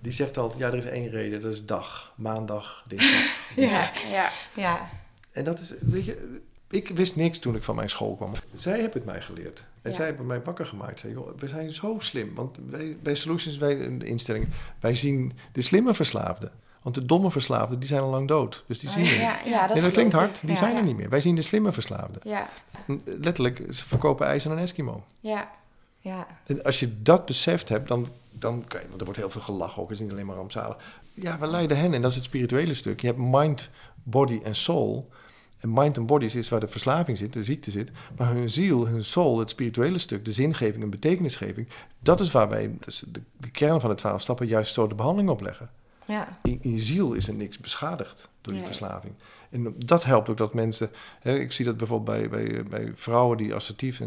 [0.00, 3.20] die zegt altijd, ja, er is één reden, dat is dag, maandag, dinsdag.
[3.56, 4.30] Ja, Ja.
[4.54, 4.88] ja,
[5.32, 6.40] En dat is, weet je,
[6.70, 8.32] ik wist niks toen ik van mijn school kwam.
[8.54, 9.64] Zij hebben het mij geleerd.
[9.82, 9.96] En Ja.
[9.96, 11.00] zij hebben mij wakker gemaakt.
[11.00, 12.34] Zei, joh, we zijn zo slim.
[12.34, 14.48] Want wij, bij Solutions, wij, de instelling,
[14.80, 16.50] wij zien de slimme verslaafden.
[16.82, 18.64] Want de domme verslaafden, die zijn al lang dood.
[18.66, 19.20] Dus die Oh, zien we niet.
[19.20, 20.40] Ja, ja, dat Nee, dat klinkt hard.
[20.40, 20.78] Die Ja, zijn ja.
[20.78, 21.08] er niet meer.
[21.08, 22.20] Wij zien de slimme verslaafden.
[22.24, 22.48] Ja,
[22.86, 25.04] En letterlijk, ze verkopen ijs aan een Eskimo.
[25.20, 25.50] ja,
[26.02, 26.26] ja.
[26.46, 29.40] En als je dat beseft hebt, dan, dan kan je, want er wordt heel veel
[29.40, 30.76] gelachen ook, het is niet alleen maar rampzalig.
[31.14, 33.00] Ja, we leiden hen, en dat is het spirituele stuk.
[33.00, 33.70] Je hebt mind,
[34.02, 35.08] body en soul.
[35.58, 37.90] En mind en body is waar de verslaving zit, de ziekte zit.
[38.16, 41.68] Maar hun ziel, hun soul, het spirituele stuk, de zingeving en betekenisgeving,
[41.98, 44.94] dat is waar wij, dus de, de kern van de twaalf stappen, juist zo de
[44.94, 45.70] behandeling opleggen.
[46.10, 46.28] Ja.
[46.42, 48.64] In, in je ziel is er niks beschadigd door die Nee.
[48.64, 49.14] verslaving.
[49.50, 50.90] En dat helpt ook dat mensen...
[51.20, 54.00] Hè, ik zie dat bijvoorbeeld bij, bij, bij vrouwen die assertief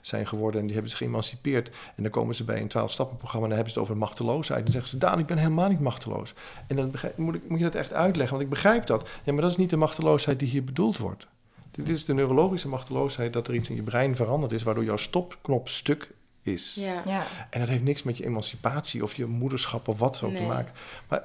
[0.00, 0.60] zijn geworden...
[0.60, 1.68] en die hebben zich geëmancipeerd.
[1.68, 3.46] En dan komen ze bij een 12-stappenprogramma...
[3.46, 4.58] en dan hebben ze het over machteloosheid.
[4.58, 6.34] En dan zeggen ze, Daan, ik ben helemaal niet machteloos.
[6.66, 9.08] En dan begrijp- moet, ik, moet je dat echt uitleggen, want ik begrijp dat.
[9.24, 11.26] Ja, maar dat is niet de machteloosheid die hier bedoeld wordt.
[11.70, 13.32] Dit is de neurologische machteloosheid...
[13.32, 14.62] dat er iets in je brein veranderd is...
[14.62, 16.14] waardoor jouw stopknop stuk
[16.46, 16.74] is.
[16.74, 17.02] ja.
[17.06, 17.26] ja.
[17.50, 20.72] En dat heeft niks met je emancipatie of je moederschap of wat zo te maken.
[21.08, 21.22] Maar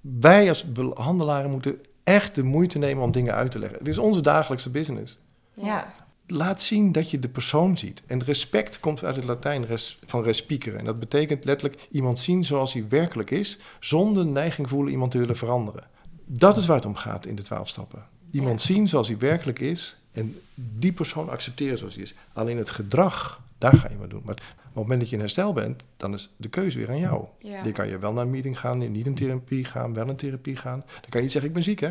[0.00, 3.78] wij als behandelaren moeten echt de moeite nemen om dingen uit te leggen.
[3.78, 5.18] Het is onze dagelijkse business.
[5.54, 5.94] ja.
[6.26, 8.02] Laat zien dat je de persoon ziet.
[8.06, 10.76] En respect komt uit het Latijn res, van respicere.
[10.76, 15.18] En dat betekent letterlijk iemand zien zoals hij werkelijk is, zonder neiging voelen iemand te
[15.18, 15.84] willen veranderen.
[16.24, 18.06] Dat is waar het om gaat in de twaalf stappen.
[18.30, 22.14] Iemand zien zoals hij werkelijk is en die persoon accepteren zoals hij is.
[22.32, 24.22] Alleen het gedrag, daar ga je maar doen.
[24.24, 26.98] Maar op het moment dat je in herstel bent, dan is de keuze weer aan
[26.98, 27.24] jou.
[27.38, 27.62] Ja.
[27.62, 30.56] Dan kan je wel naar een meeting gaan, niet in therapie gaan, wel in therapie
[30.56, 30.78] gaan.
[30.86, 31.90] Dan kan je niet zeggen, ik ben ziek hè.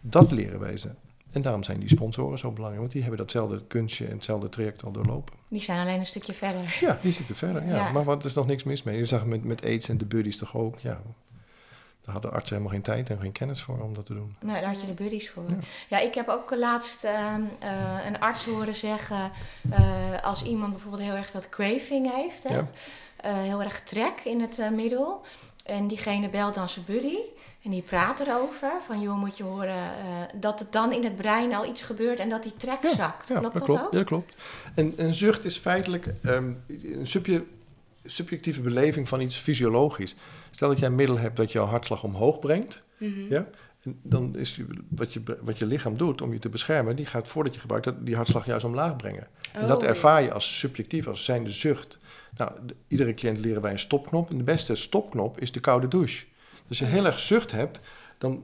[0.00, 0.88] Dat leren wij ze.
[1.32, 4.84] En daarom zijn die sponsoren zo belangrijk, want die hebben datzelfde kunstje en hetzelfde traject
[4.84, 5.34] al doorlopen.
[5.48, 6.78] Die zijn alleen een stukje verder.
[6.80, 7.66] Ja, die zitten verder.
[7.66, 7.76] Ja.
[7.76, 7.92] Ja.
[7.92, 8.98] Maar wat er is nog niks mis mee.
[8.98, 10.78] Je zag met, met AIDS en de buddies toch ook.
[10.78, 11.02] Ja,
[12.04, 14.36] daar hadden artsen helemaal geen tijd en geen kennis voor om dat te doen.
[14.40, 15.44] Nou, daar had je de buddies voor.
[15.48, 15.56] Ja.
[15.88, 19.30] Ja, ik heb ook laatst ehm, eh, een arts horen zeggen...
[19.70, 22.42] eh, als iemand bijvoorbeeld heel erg dat craving heeft...
[22.48, 22.66] Hè, Ja.
[23.16, 25.20] eh, heel erg trek in het middel...
[25.64, 27.16] en diegene belt dan zijn buddy...
[27.64, 29.00] en die praat erover van...
[29.00, 29.76] joh, moet je horen
[30.34, 32.18] dat het dan in het brein al iets gebeurt...
[32.18, 33.28] en dat die trek zakt.
[33.28, 33.80] Ja, klopt dat, klopt.
[33.80, 33.92] ook?
[33.92, 34.34] Ja, dat klopt.
[34.74, 37.44] En een zucht is feitelijk ehm, een subje-
[38.04, 40.14] subjectieve beleving van iets fysiologisch.
[40.50, 42.82] Stel dat jij een middel hebt dat jouw hartslag omhoog brengt.
[42.98, 43.20] Mhm.
[43.28, 43.46] Ja?
[43.82, 47.28] En dan is wat, je, wat je lichaam doet om je te beschermen, die gaat
[47.28, 49.26] voordat je gebruikt dat, die hartslag juist omlaag brengen.
[49.52, 51.98] En dat Oh, ervaar je als subjectief, als zijnde zucht.
[52.36, 54.30] Nou, de- iedere cliënt leren wij een stopknop.
[54.30, 56.24] En de beste stopknop is de koude douche.
[56.50, 57.80] Dus als je heel erg zucht hebt,
[58.18, 58.42] dan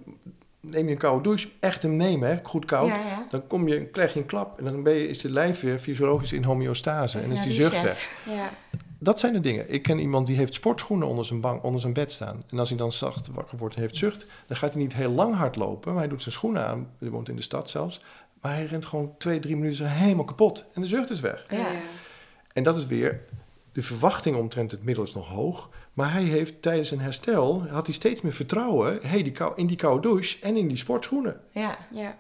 [0.61, 1.49] neem je een koude douche.
[1.61, 2.39] Echt hem nemen, hè?
[2.43, 2.89] goed koud.
[2.89, 3.27] Ja, ja.
[3.31, 5.79] Dan kom je, krijg je een klap en dan ben je, is je lijf weer
[5.79, 7.19] fysiologisch in homeostase.
[7.19, 8.11] En is die die zucht weg.
[8.27, 8.51] Ja.
[8.99, 9.73] Dat zijn de dingen.
[9.73, 12.43] Ik ken iemand die heeft sportschoenen onder zijn, bank, onder zijn bed staan.
[12.51, 15.11] En als hij dan zacht wakker wordt en heeft zucht, dan gaat hij niet heel
[15.11, 15.91] lang hardlopen.
[15.93, 16.91] Maar hij doet zijn schoenen aan.
[16.99, 18.01] Hij woont in de stad zelfs.
[18.41, 20.65] Maar hij rent gewoon twee, drie minuten zo helemaal kapot.
[20.75, 21.47] En de zucht is weg.
[21.51, 21.57] Ja.
[21.57, 21.67] Ja.
[22.53, 23.25] En dat is weer,
[23.73, 25.69] de verwachting omtrent het middel is nog hoog.
[25.93, 29.67] Maar hij heeft tijdens een herstel, had hij steeds meer vertrouwen hey, die kou, in
[29.67, 31.41] die koude douche en in die sportschoenen.
[31.51, 32.19] Ja, Ja.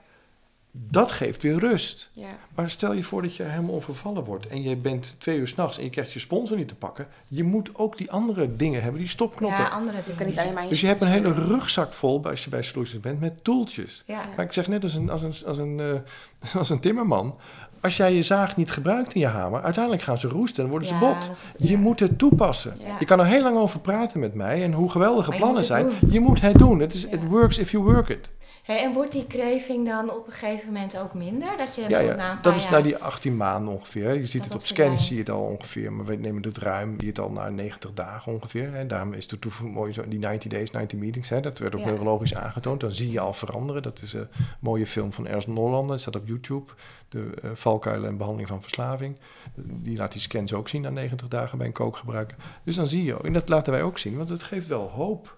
[0.90, 2.10] Dat geeft weer rust.
[2.12, 2.26] Ja.
[2.54, 5.78] Maar stel je voor dat je helemaal overvallen wordt en je bent twee uur s'nachts
[5.78, 7.06] en je krijgt je sponsor niet te pakken.
[7.28, 9.58] Je moet ook die andere dingen hebben, die stopknoppen.
[9.58, 10.18] ja andere Je dingen.
[10.18, 12.62] kan niet alleen maar je dus je hebt een hele rugzak vol als je bij
[12.62, 14.02] Solutions bent met toeltjes.
[14.06, 17.36] Ja, Maar ik zeg net als een, als een, als een, eh, als een timmerman.
[17.80, 20.88] Als jij je zaag niet gebruikt in je hamer, uiteindelijk gaan ze roesten en worden
[20.88, 21.30] Ja, ze bot.
[21.56, 21.78] Je ja.
[21.78, 22.76] moet het toepassen.
[22.80, 22.96] Ja.
[22.98, 25.84] Je kan er heel lang over praten met mij en hoe geweldige Maar plannen zijn.
[26.00, 26.10] doen.
[26.10, 26.78] Je moet het doen.
[26.80, 27.08] Het is, Ja.
[27.10, 28.30] It works if you work it.
[28.76, 31.56] En wordt die craving dan op een gegeven moment ook minder?
[31.56, 32.72] Dat je Ja, na een dat paar is jaar...
[32.72, 34.14] na die 18 maanden ongeveer.
[34.14, 35.92] Je ziet Dat het op scans, zie je het al ongeveer.
[35.92, 38.72] Maar we nemen het ruim, zie je het al na 90 dagen ongeveer.
[38.72, 38.86] Hè.
[38.86, 41.28] Daarom is het mooi zo, die 90 days, 90 meetings.
[41.28, 41.40] Hè.
[41.40, 41.86] Dat werd ook Ja.
[41.86, 42.80] neurologisch aangetoond.
[42.80, 43.82] Dan zie je al veranderen.
[43.82, 44.28] Dat is een
[44.60, 45.90] mooie film van Ernst Nollander.
[45.90, 46.72] Dat staat op YouTube.
[47.08, 49.18] De eh, valkuilen en behandeling van verslaving.
[49.56, 52.36] Die laat die scans ook zien na 90 dagen bij een kookgebruiker.
[52.64, 53.16] Dus dan zie je.
[53.22, 55.37] En dat laten wij ook zien, want het geeft wel hoop.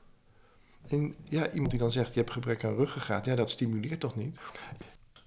[0.89, 3.25] En ja, iemand die dan zegt, je hebt gebrek aan ruggengraat.
[3.25, 4.39] Ja, dat stimuleert toch niet?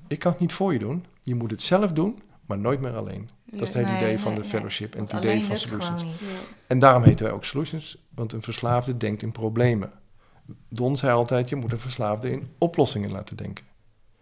[0.07, 1.05] Ik kan het niet voor je doen.
[1.23, 3.29] Je moet het zelf doen, maar nooit meer alleen.
[3.45, 4.49] Dat is het hele Nee, idee van de nee.
[4.49, 6.03] fellowship en het idee van solutions.
[6.67, 9.91] En daarom heten wij ook solutions, want een verslaafde denkt in problemen.
[10.69, 13.65] Don zei altijd, je moet een verslaafde in oplossingen laten denken.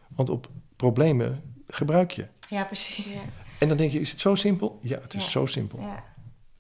[0.08, 2.28] Want op problemen gebruik je.
[2.50, 3.14] Ja, precies.
[3.14, 3.20] Ja.
[3.60, 4.80] En dan denk je, is het zo simpel?
[4.82, 5.30] Ja, het is Ja.
[5.30, 5.80] zo simpel.
[5.80, 6.04] Ja,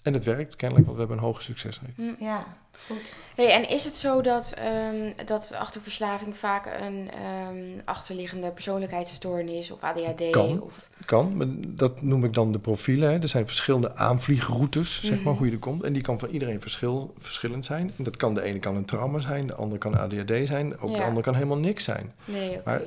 [0.01, 1.91] En het werkt kennelijk, want we hebben een hoge succesrate.
[1.95, 2.23] Hm.
[2.23, 2.45] ja,
[2.87, 3.15] goed.
[3.35, 9.71] Hey, en is het zo dat, ehm, dat achter verslaving vaak een ehm, achterliggende persoonlijkheidsstoornis
[9.71, 10.61] of ADHD Kan.
[10.61, 11.37] of kan.
[11.37, 13.09] Maar dat noem ik dan de profielen.
[13.11, 13.19] Hè.
[13.19, 15.37] Er zijn verschillende aanvliegroutes, zeg maar, Mhm.
[15.37, 15.83] hoe je er komt.
[15.83, 17.91] En die kan van iedereen verschil, verschillend zijn.
[17.97, 20.79] En dat kan de ene kan een trauma zijn, de andere kan ADHD zijn.
[20.79, 22.13] Ook de andere kan helemaal niks zijn.
[22.25, 22.81] Nee, oké.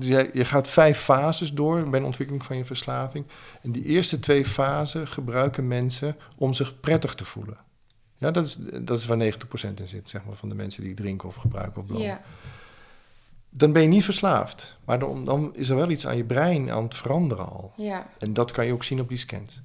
[0.00, 3.26] Dus jij, je gaat vijf fases door bij de ontwikkeling van je verslaving.
[3.62, 7.56] En die eerste twee fasen gebruiken mensen om zich prettig te voelen.
[8.16, 9.30] Ja, dat is, dat is waar 90%
[9.74, 12.06] in zit, zeg maar, van de mensen die drinken of gebruiken of blowen.
[12.06, 12.22] Ja,
[13.50, 14.76] Dan ben je niet verslaafd.
[14.84, 17.72] Maar dan, dan is er wel iets aan je brein aan het veranderen al.
[17.76, 19.62] ja, En dat kan je ook zien op die scans.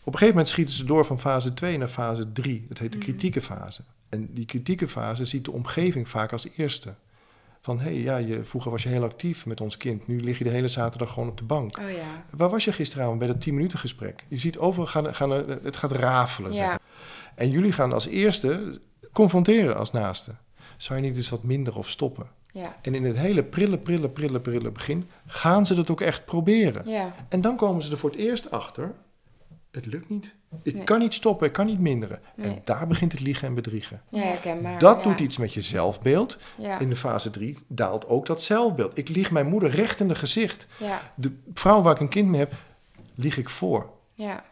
[0.00, 2.64] Op een gegeven moment schieten ze door van fase 2 naar fase 3.
[2.68, 3.06] Dat heet de Mhm.
[3.06, 3.82] kritieke fase.
[4.08, 6.94] En die kritieke fase ziet de omgeving vaak als eerste.
[7.62, 10.06] Van hé, hey, ja, je, vroeger was je heel actief met ons kind.
[10.06, 11.78] Nu lig je de hele zaterdag gewoon op de bank.
[11.78, 12.24] oh ja.
[12.36, 14.24] Waar was je gisteravond bij dat 10 minuten gesprek?
[14.28, 16.52] Je ziet overal gaan, gaan er- het gaat rafelen.
[16.52, 16.80] zeg Ja, maar.
[17.34, 18.80] En jullie gaan als eerste
[19.12, 20.32] confronteren als naaste.
[20.76, 22.26] Zou je niet eens wat minder of stoppen?
[22.52, 26.24] ja, En in het hele prille, prille, prille, prille begin gaan ze dat ook echt
[26.24, 26.88] proberen.
[26.88, 28.94] ja, En dan komen ze er voor het eerst achter.
[29.70, 30.34] Het lukt niet.
[30.62, 30.84] Ik Nee.
[30.84, 32.20] kan niet stoppen, ik kan niet minderen.
[32.36, 32.46] Nee.
[32.54, 34.02] En daar begint het liegen en bedriegen.
[34.10, 34.78] ja, herkenbaar.
[34.78, 35.02] Dat ja.
[35.02, 36.38] doet iets met je zelfbeeld.
[36.58, 38.98] Ja, In de fase 3 daalt ook dat zelfbeeld.
[38.98, 40.66] Ik lieg mijn moeder recht in het gezicht.
[40.78, 42.52] ja, De vrouw waar ik een kind mee heb,
[43.14, 43.90] lieg ik voor.
[44.14, 44.44] ja,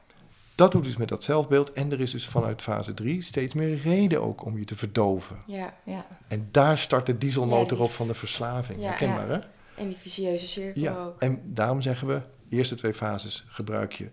[0.54, 1.72] Dat doet iets met dat zelfbeeld.
[1.72, 5.36] En er is dus vanuit fase 3 steeds meer reden ook om je te verdoven.
[5.46, 5.74] ja.
[5.84, 6.06] Ja.
[6.28, 8.80] En daar start de dieselmotor die- op van de verslaving.
[8.80, 8.86] Ja.
[8.88, 9.38] Herkenbaar, hè?
[9.74, 11.04] En die vicieuze cirkel Ja.
[11.04, 11.20] ook.
[11.22, 14.10] En daarom zeggen we, de eerste twee fases gebruik je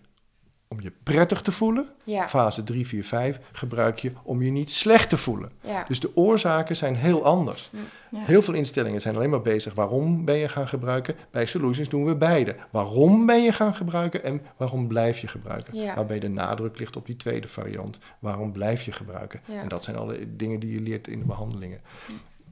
[0.67, 1.87] om je prettig te voelen.
[2.03, 5.51] Ja, Fase 3, 4, 5 gebruik je om je niet slecht te voelen.
[5.61, 7.69] ja, Dus de oorzaken zijn heel anders.
[8.09, 8.19] Ja.
[8.19, 11.15] Heel veel instellingen zijn alleen maar bezig waarom ben je gaan gebruiken.
[11.31, 12.55] Bij Solutions doen we beide.
[12.71, 15.85] Waarom ben je gaan gebruiken en waarom blijf je gebruiken.
[15.95, 17.99] Waarbij de nadruk ligt op die tweede variant.
[18.19, 19.41] Waarom blijf je gebruiken.
[19.47, 21.81] En dat zijn alle dingen die je leert in de behandelingen.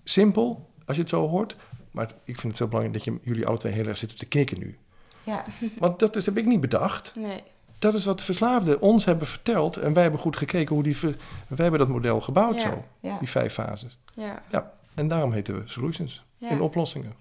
[0.03, 1.55] Simpel, als je het zo hoort.
[1.91, 4.26] Maar ik vind het zo belangrijk dat je, jullie alle twee heel erg zitten te
[4.26, 4.78] knikken nu.
[5.24, 5.43] Ja.
[5.78, 7.14] Want dat is, heb ik niet bedacht.
[7.16, 7.43] nee,
[7.84, 9.77] Dat is wat verslaafden ons hebben verteld.
[9.77, 10.97] En wij hebben goed gekeken hoe die...
[10.97, 11.15] ver-
[11.47, 12.69] Wij hebben dat model gebouwd Ja.
[12.69, 12.84] zo.
[12.99, 13.17] Ja.
[13.17, 13.97] Die vijf fases.
[14.13, 14.41] ja,
[14.93, 16.23] En daarom heten we Solutions.
[16.38, 16.49] ja.
[16.49, 17.13] In oplossingen.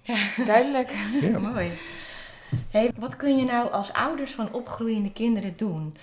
[0.45, 0.93] Duidelijk.
[1.21, 1.39] Ja.
[1.53, 1.71] Mooi.
[2.69, 5.95] Hey, wat kun je nou als ouders van opgroeiende kinderen doen?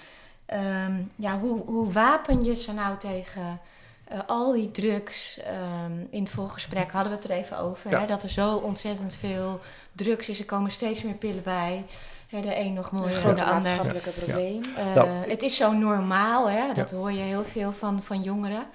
[0.47, 3.61] Ehm, ja, hoe, hoe wapen je ze nou tegen
[4.05, 5.39] eh, al die drugs?
[5.45, 7.91] Ehm, in het voorgesprek hadden we het er even over.
[7.91, 8.01] Ja.
[8.01, 9.61] Hè, dat er zo ontzettend veel
[9.93, 10.39] drugs is.
[10.39, 11.85] Er komen steeds meer pillen bij.
[12.31, 13.55] Hè, de een nog Een mooier dan de ander.
[13.55, 14.61] maatschappelijke probleem.
[14.77, 16.75] Eh, Nou, het is zo normaal, hè?
[16.75, 18.67] dat hoor je heel veel van, van jongeren.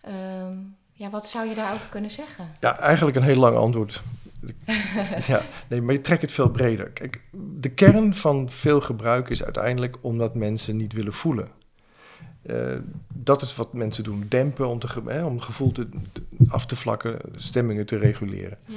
[0.00, 0.56] Ehm,
[0.92, 2.44] ja, wat zou je daarover kunnen zeggen?
[2.60, 4.02] Ja, eigenlijk een heel lang antwoord.
[5.26, 6.90] ja, nee, maar je trekt het veel breder.
[6.90, 7.20] Kijk,
[7.60, 11.48] de kern van veel gebruik is uiteindelijk omdat mensen niet willen voelen.
[12.42, 12.56] Eh,
[13.14, 14.26] dat is wat mensen doen.
[14.28, 18.58] Dempen om, te, hè, om het gevoel te, te- af te vlakken, stemmingen te reguleren.
[18.66, 18.74] Ja,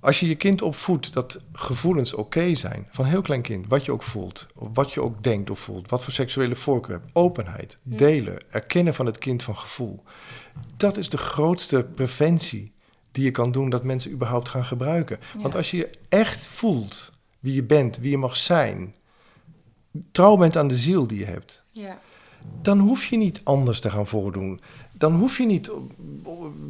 [0.00, 3.92] Als je je kind opvoedt dat gevoelens oké zijn, van heel klein kind, wat je
[3.92, 7.78] ook voelt, of wat je ook denkt of voelt, wat voor seksuele voorkeur hebt, openheid,
[7.82, 7.96] Hm.
[7.96, 10.02] delen, erkennen van het kind van gevoel.
[10.76, 12.72] Dat is de grootste preventie
[13.12, 15.18] die je kan doen dat mensen überhaupt gaan gebruiken.
[15.34, 15.40] Ja.
[15.42, 18.94] Want als je je echt voelt wie je bent, wie je mag zijn,
[20.12, 21.98] trouw bent aan de ziel die je hebt, ja,
[22.62, 24.60] dan hoef je niet anders te gaan voordoen.
[24.98, 25.70] Dan hoef je niet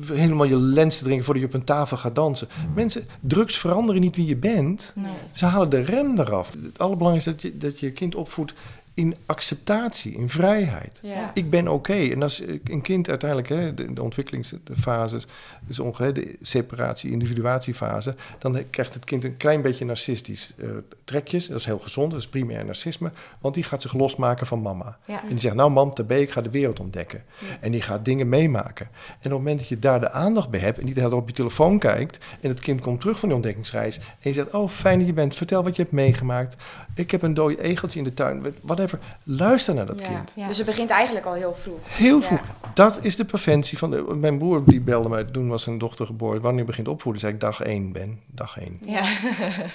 [0.07, 2.49] helemaal je lens te drinken voordat je op een tafel gaat dansen.
[2.75, 4.93] Mensen, drugs veranderen niet wie je bent.
[4.97, 5.13] Nee.
[5.33, 6.53] Ze halen de rem eraf.
[6.63, 8.53] Het allerbelangrijkste is dat je, dat je kind opvoedt
[8.99, 10.99] in acceptatie, in vrijheid.
[11.03, 11.31] ja.
[11.35, 11.93] Ik ben oké.
[11.93, 15.27] En als een kind uiteindelijk, hè, de, de ontwikkelingsfases,
[15.67, 20.69] dus ongeveer de separatie, individuatiefase, dan krijgt het kind een klein beetje narcistisch eh,
[21.05, 21.49] trekjes.
[21.49, 24.99] Dat is heel gezond, dat is primair narcisme, want die gaat zich losmaken van mama.
[25.07, 25.23] Ja.
[25.23, 27.23] En die zegt, nou mam, tabé, ik ga de wereld ontdekken.
[27.39, 27.47] Ja.
[27.61, 28.87] En die gaat dingen meemaken.
[28.87, 31.13] En op het moment dat je daar de aandacht bij hebt en niet de hele
[31.13, 34.33] tijd op je telefoon kijkt en het kind komt terug van die ontdekkingsreis en je
[34.33, 36.63] zegt, oh fijn dat je bent, vertel wat je hebt meegemaakt.
[36.99, 38.99] Ik heb een dood egeltje in de tuin, whatever.
[39.23, 40.07] Luister naar dat Ja.
[40.09, 40.33] kind.
[40.37, 40.47] Ja.
[40.47, 41.79] Dus het begint eigenlijk al heel vroeg.
[41.83, 42.23] Heel Ja.
[42.27, 42.41] vroeg.
[42.75, 46.07] Dat is de preventie van de, mijn broer die belde mij, toen was zijn dochter
[46.07, 46.41] geboren.
[46.41, 47.21] Wanneer begint opvoeden?
[47.21, 48.79] Zei ik dag één ben, dag één.
[48.85, 49.03] Ja.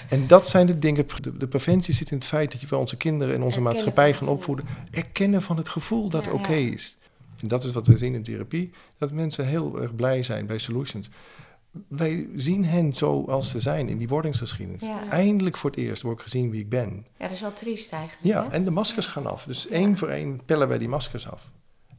[0.08, 2.80] En dat zijn de dingen, de, de preventie zit in het feit dat je wel
[2.80, 4.64] onze kinderen en onze Erkennen maatschappij gaan opvoeden.
[4.90, 6.32] Erkennen van het gevoel dat Ja.
[6.32, 6.72] oké Ja.
[6.72, 6.96] is.
[7.42, 10.58] En dat is wat we zien in therapie, dat mensen heel erg blij zijn bij
[10.58, 11.10] Solutions.
[11.88, 14.80] Wij zien hen zoals ze zijn in die wordingsgeschiedenis.
[14.82, 15.08] Ja.
[15.08, 17.06] Eindelijk voor het eerst word ik gezien wie ik ben.
[17.18, 18.24] ja, dat is wel triest eigenlijk.
[18.24, 18.50] Ja, hè?
[18.50, 19.44] en de maskers gaan af.
[19.44, 19.70] Dus Ja.
[19.70, 21.50] één voor één pellen wij die maskers af.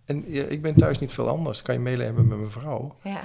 [0.06, 1.62] En ja, ik ben thuis niet veel anders.
[1.62, 2.96] Kan je mailen hebben met mijn vrouw.
[3.04, 3.22] Ja.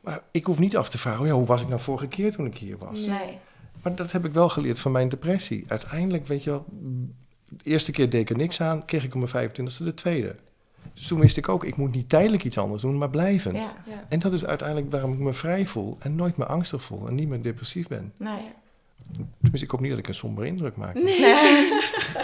[0.00, 2.32] Maar ik hoef niet af te vragen, oh ja, hoe was ik nou vorige keer
[2.32, 2.98] toen ik hier was?
[2.98, 3.08] Nee.
[3.08, 3.38] Nee.
[3.82, 5.64] Maar dat heb ik wel geleerd van mijn depressie.
[5.68, 6.64] Uiteindelijk, weet je wel,
[7.48, 10.36] de eerste keer deed ik er niks aan, kreeg ik om mijn 25e de tweede.
[10.94, 13.56] Dus toen wist ik ook, ik moet niet tijdelijk iets anders doen, maar blijvend.
[13.56, 13.74] Ja.
[13.86, 14.04] Ja.
[14.08, 17.14] En dat is uiteindelijk waarom ik me vrij voel en nooit meer angstig voel en
[17.14, 18.12] niet meer depressief ben.
[18.16, 18.50] Nee.
[19.12, 20.94] Tenminste, ik hoop niet dat ik een sombere indruk maak.
[20.94, 21.34] Nee.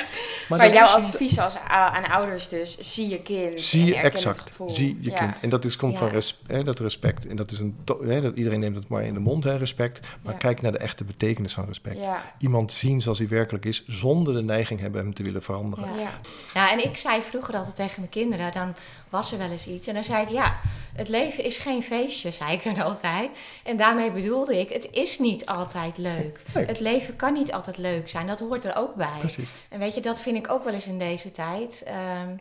[0.48, 4.70] Maar, jouw advies als, aan ouders dus, zie je kind Zie je exact, het gevoel.
[4.70, 5.18] zie je Ja.
[5.18, 5.40] kind.
[5.40, 5.98] En dat is, komt Ja.
[5.98, 7.26] van res, hè, dat respect.
[7.26, 10.00] En dat is een, hè, dat iedereen neemt het maar in de mond, hè, respect.
[10.22, 10.38] Maar Ja.
[10.38, 11.98] kijk naar de echte betekenis van respect.
[11.98, 12.22] Ja.
[12.38, 15.88] Iemand zien zoals hij werkelijk is, zonder de neiging hebben hem te willen veranderen.
[15.94, 16.00] Ja.
[16.00, 16.10] Ja.
[16.54, 18.74] Ja, en ik zei vroeger altijd tegen mijn kinderen, dan
[19.08, 19.86] was er wel eens iets.
[19.86, 20.58] En dan zei ik, ja,
[20.94, 23.30] het leven is geen feestje, zei ik dan altijd.
[23.64, 26.40] En daarmee bedoelde ik, het is niet altijd leuk.
[26.54, 26.64] Nee.
[26.66, 29.06] Het leven kan niet altijd leuk zijn, dat hoort er ook bij.
[29.18, 29.50] Precies.
[29.68, 31.82] En weet je, dat vind ik ook wel eens in deze tijd.
[31.86, 32.36] ehm,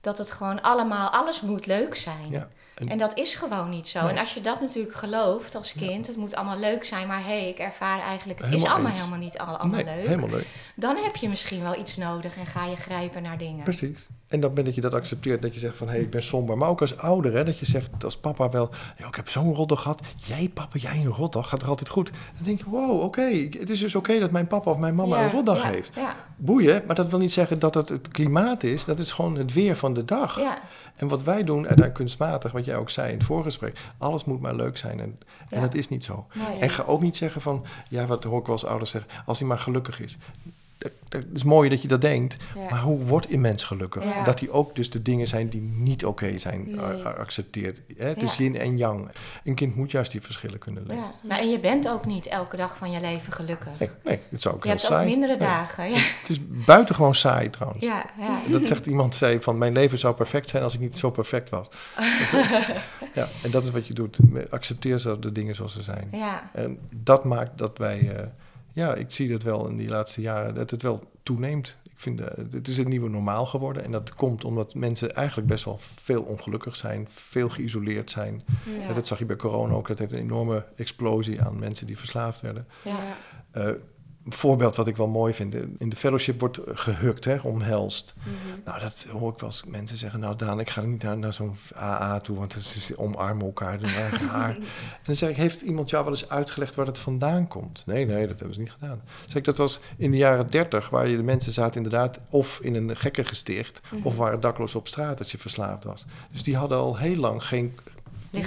[0.00, 2.30] dat het gewoon allemaal, alles moet leuk zijn.
[2.30, 2.48] Ja.
[2.74, 4.00] En- En dat is gewoon niet zo.
[4.02, 4.10] Nee.
[4.10, 7.38] En als je dat natuurlijk gelooft als kind, het moet allemaal leuk zijn, maar hé,
[7.40, 8.98] hey, ik ervaar eigenlijk, het is allemaal eens.
[8.98, 10.06] helemaal niet al- allemaal nee, leuk.
[10.06, 10.46] helemaal leuk.
[10.76, 13.62] Dan heb je misschien wel iets nodig en ga je grijpen naar dingen.
[13.64, 14.08] Precies.
[14.30, 16.22] En dan ben dat je dat accepteert, dat je zegt van hé, hey, ik ben
[16.22, 16.58] somber.
[16.58, 19.54] Maar ook als ouder, hè, dat je zegt als papa wel, ja, ik heb zo'n
[19.54, 20.00] rotdag gehad.
[20.16, 22.10] Jij papa, jij een rotdag, gaat er altijd goed.
[22.10, 25.18] Dan denk je, wow, oké, het is dus oké dat mijn papa of mijn mama
[25.18, 25.90] Ja, een rotdag ja, heeft.
[25.94, 28.84] Ja, Boeien, maar dat wil niet zeggen dat het het klimaat is.
[28.84, 30.38] Dat is gewoon het weer van de dag.
[30.38, 30.58] ja,
[30.96, 34.40] En wat wij doen, uiteindelijk kunstmatig, wat jij ook zei in het voorgesprek, alles moet
[34.40, 35.00] maar leuk zijn.
[35.00, 35.18] En,
[35.48, 36.26] en dat is niet zo.
[36.34, 36.58] nee.
[36.58, 39.38] En ga ook niet zeggen van, ja, wat hoor ik wel als ouders zeggen, als
[39.38, 40.18] hij maar gelukkig is.
[40.80, 42.60] Dat, dat is mooi dat je dat denkt, Ja.
[42.70, 44.04] maar hoe wordt een mens gelukkig?
[44.04, 44.22] Ja.
[44.24, 46.80] Dat die ook dus de dingen zijn die niet oké zijn, Nee.
[46.80, 47.80] a- a- accepteert.
[47.96, 48.06] Hè?
[48.08, 49.08] Het is yin en yang.
[49.44, 51.02] Een kind moet juist die verschillen kunnen leven.
[51.02, 51.12] ja.
[51.22, 53.78] Nou, en je bent ook niet elke dag van je leven gelukkig.
[53.78, 55.10] Nee, nee, het zou ook je heel hebt ook saai.
[55.10, 55.90] mindere dagen.
[55.90, 57.84] Ja, Het is buitengewoon saai trouwens.
[57.84, 58.40] ja, ja.
[58.50, 61.50] Dat zegt iemand, zei van mijn leven zou perfect zijn als ik niet zo perfect
[61.50, 61.68] was.
[63.14, 64.18] ja, en dat is wat je doet.
[64.50, 66.08] Accepteer de dingen zoals ze zijn.
[66.12, 66.50] ja.
[66.54, 68.24] En dat maakt dat wij, eh,
[68.72, 71.78] ja, ik zie dat wel in die laatste jaren, dat het wel toeneemt.
[71.84, 73.84] Ik vind, eh, het is het nieuwe normaal geworden.
[73.84, 78.42] En dat komt omdat mensen eigenlijk best wel veel ongelukkig zijn, veel geïsoleerd zijn.
[78.64, 78.86] Ja.
[78.86, 79.88] Ja, dat zag je bij corona ook.
[79.88, 82.66] Dat heeft een enorme explosie aan mensen die verslaafd werden.
[82.84, 83.16] Ja.
[83.50, 83.70] Eh,
[84.34, 85.54] voorbeeld wat ik wel mooi vind.
[85.78, 88.14] In de fellowship wordt gehukt, hè, omhelst.
[88.18, 88.28] Mhm.
[88.64, 90.20] Nou, dat hoor ik wel eens mensen zeggen.
[90.20, 93.78] Nou, Daan, ik ga niet naar, naar zo'n AA toe, want het is omarmen elkaar,
[93.78, 94.54] doen wij raar.
[94.56, 94.62] en
[95.02, 97.82] dan zeg ik, heeft iemand jou wel eens uitgelegd waar het vandaan komt?
[97.86, 99.00] Nee, nee, dat hebben ze niet gedaan.
[99.26, 102.58] Zeg ik, dat was in de jaren dertig, waar je de mensen zaten inderdaad of
[102.62, 104.06] in een gekkengesticht, Mhm.
[104.06, 106.04] of waren dakloos op straat als je verslaafd was.
[106.32, 107.78] Dus die hadden al heel lang geen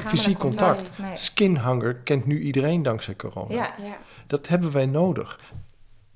[0.06, 0.90] fysiek contact.
[0.98, 1.18] Nee.
[1.18, 3.54] Skinhanger kent nu iedereen dankzij corona.
[3.54, 3.98] Ja, Ja.
[4.28, 5.40] Dat hebben wij nodig.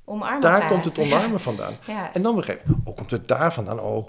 [0.09, 0.69] Omarmen Daar elkaar.
[0.69, 1.73] komt het omarmen vandaan.
[1.87, 3.79] Ja, En dan begrijp ik, oh, komt het daar vandaan?
[3.79, 4.07] Oh,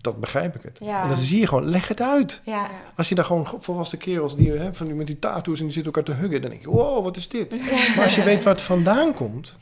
[0.00, 0.78] dat begrijp ik het.
[0.80, 1.02] Ja.
[1.02, 2.40] En dan zie je gewoon, leg het uit.
[2.44, 2.68] ja.
[2.96, 5.72] Als je daar gewoon volwassen kerels die hè, van die, met die tattoos en die
[5.74, 7.50] zitten elkaar te huggen, dan denk je, wow, wat is dit?
[7.96, 9.56] Maar als je weet waar het vandaan komt,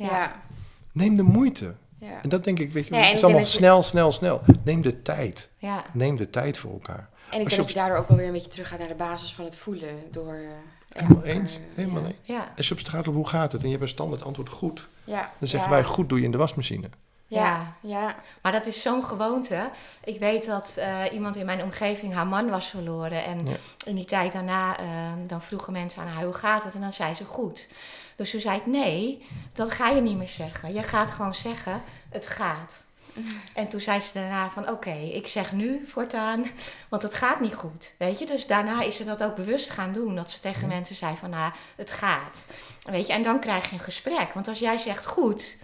[0.93, 1.75] neem de moeite.
[1.99, 2.23] Ja.
[2.23, 4.41] En dat denk ik, weet je, het is allemaal je- snel, snel, snel.
[4.65, 5.51] Neem de tijd.
[5.59, 5.83] ja.
[5.93, 7.09] Neem de tijd voor elkaar.
[7.31, 8.79] En ik Als denk je dat je daardoor ook wel weer een beetje terug gaat
[8.79, 9.89] naar de basis van het voelen.
[10.11, 10.41] Door, eh,
[10.95, 12.09] Helemaal eens, helemaal ja.
[12.09, 12.29] eens.
[12.29, 12.53] Ja.
[12.57, 13.61] Als je op straat loopt, hoe gaat het?
[13.61, 14.87] En je hebt een standaard antwoord goed.
[15.05, 15.31] Ja.
[15.39, 15.75] Dan zeggen ja.
[15.77, 16.89] wij, goed doe je in de wasmachine.
[17.27, 17.75] Ja.
[17.81, 18.17] Ja.
[18.43, 19.71] Maar dat is zo'n gewoonte.
[20.05, 23.25] Ik weet dat eh, iemand in mijn omgeving haar man was verloren.
[23.25, 23.57] En Ja.
[23.85, 24.85] in die tijd daarna, eh,
[25.27, 26.75] dan vroegen mensen aan haar, hoe gaat het?
[26.75, 27.69] En dan zei ze, goed.
[28.17, 30.73] Dus toen zei ik, nee, dat ga je niet meer zeggen.
[30.75, 32.85] Je gaat gewoon zeggen, het gaat.
[33.55, 36.45] En toen zei ze daarna van, oké, ik zeg nu voortaan,
[36.89, 37.93] want het gaat niet goed.
[37.99, 40.15] Weet je, dus daarna is ze dat ook bewust gaan doen.
[40.15, 42.45] Dat ze tegen mensen zei van, nou, het gaat.
[42.83, 44.33] Weet je, en dan krijg je een gesprek.
[44.35, 45.57] Want als jij zegt goed,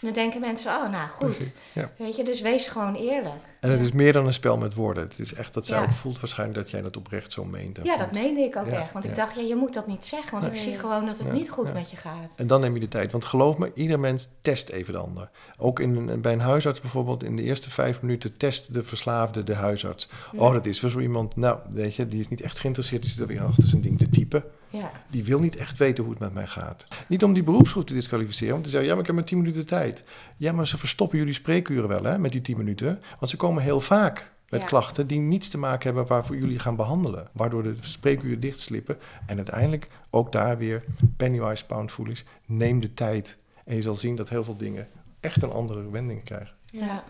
[0.00, 1.36] dan denken mensen, oh, nou, goed.
[1.36, 1.90] Precies, ja.
[1.98, 3.44] Weet je, dus wees gewoon eerlijk.
[3.66, 5.02] En het is meer dan een spel met woorden.
[5.02, 7.78] Het is echt dat zij ook voelt waarschijnlijk dat jij dat oprecht zo meent.
[7.78, 8.92] en Ja, dat meende ik ook echt.
[8.92, 10.32] Want ik dacht, ja, je moet dat niet zeggen.
[10.32, 12.32] Want ik zie gewoon dat het niet goed met je gaat.
[12.36, 13.12] En dan neem je de tijd.
[13.12, 15.30] Want geloof me, ieder mens test even de ander.
[15.58, 19.44] Ook in, een- bij een huisarts bijvoorbeeld, in de eerste vijf minuten test de verslaafde
[19.44, 20.08] de huisarts.
[20.34, 23.10] Oh, dat is weer zo iemand, nou, weet je, die is niet echt geïnteresseerd, die
[23.10, 24.44] zit er weer achter zijn ding te typen.
[24.70, 26.86] Ja, Die wil niet echt weten hoe het met mij gaat.
[27.08, 29.38] Niet om die beroepsgroep te disqualificeren, want te zeggen, ja, maar ik heb maar tien
[29.38, 30.04] minuten tijd.
[30.36, 33.00] Ja, maar ze verstoppen jullie spreekuren wel, hè, met die tien minuten.
[33.18, 34.66] Want ze komen heel vaak met Ja.
[34.66, 37.28] klachten die niets te maken hebben waarvoor jullie gaan behandelen.
[37.32, 38.96] Waardoor de spreekuren dichtslippen.
[39.26, 40.84] En uiteindelijk ook daar weer
[41.16, 42.22] pennywise pound foolish.
[42.46, 43.38] Neem de tijd.
[43.64, 44.88] En je zal zien dat heel veel dingen
[45.20, 46.54] echt een andere wending krijgen.
[46.64, 47.04] ja.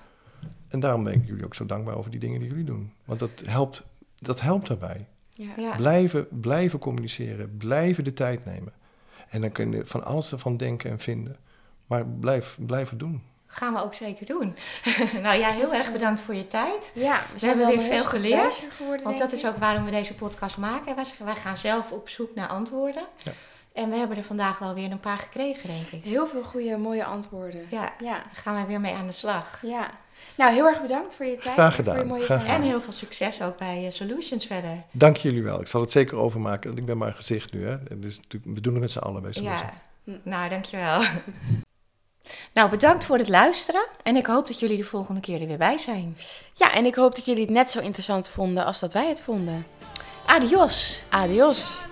[0.68, 2.92] En daarom ben ik jullie ook zo dankbaar over die dingen die jullie doen.
[3.05, 3.86] Want dat helpt,
[4.18, 5.07] dat helpt daarbij.
[5.30, 5.53] Ja.
[5.57, 5.76] ja.
[5.76, 8.72] Blijven, blijven communiceren, blijven de tijd nemen.
[9.28, 11.36] En dan kun je van alles ervan denken en vinden.
[11.86, 13.22] Maar blijf, blijf het doen.
[13.47, 14.57] Gaan we ook zeker doen.
[15.22, 16.90] nou ja, heel erg bedankt voor je tijd.
[16.94, 20.14] Ja, we, hebben wel weer veel geleerd, Geworden, Want dat is ook waarom we deze
[20.14, 20.94] podcast maken.
[21.24, 23.03] Wij, gaan zelf op zoek naar antwoorden.
[23.22, 23.32] Ja.
[23.72, 26.11] En we hebben er vandaag wel weer een paar gekregen, denk ik.
[26.11, 27.66] Heel veel goede, mooie antwoorden.
[27.70, 28.12] Ja, Ja.
[28.12, 29.59] daar gaan wij weer mee aan de slag.
[29.62, 29.90] ja.
[30.34, 31.55] Nou, heel erg bedankt voor je tijd.
[31.55, 32.57] Graag en Voor je gedaan, mooie graag verhaal.
[32.57, 34.82] En heel veel succes ook bij eh, Solutions verder.
[34.90, 35.61] Dank jullie wel.
[35.61, 36.66] Ik zal het zeker overmaken.
[36.66, 37.66] want Ik ben maar een gezicht nu.
[37.66, 37.99] Hè.
[37.99, 39.70] Dus natuurlijk- we doen het met z'n allen bij Solution.
[40.05, 41.01] Ja, nou dankjewel.
[42.53, 43.87] Nou, bedankt voor het luisteren.
[44.03, 46.16] En ik hoop dat jullie de volgende keer er weer bij zijn.
[46.55, 49.22] Ja, en ik hoop dat jullie het net zo interessant vonden als dat wij het
[49.22, 49.66] vonden.
[50.27, 51.03] Adios.
[51.09, 51.86] Adios.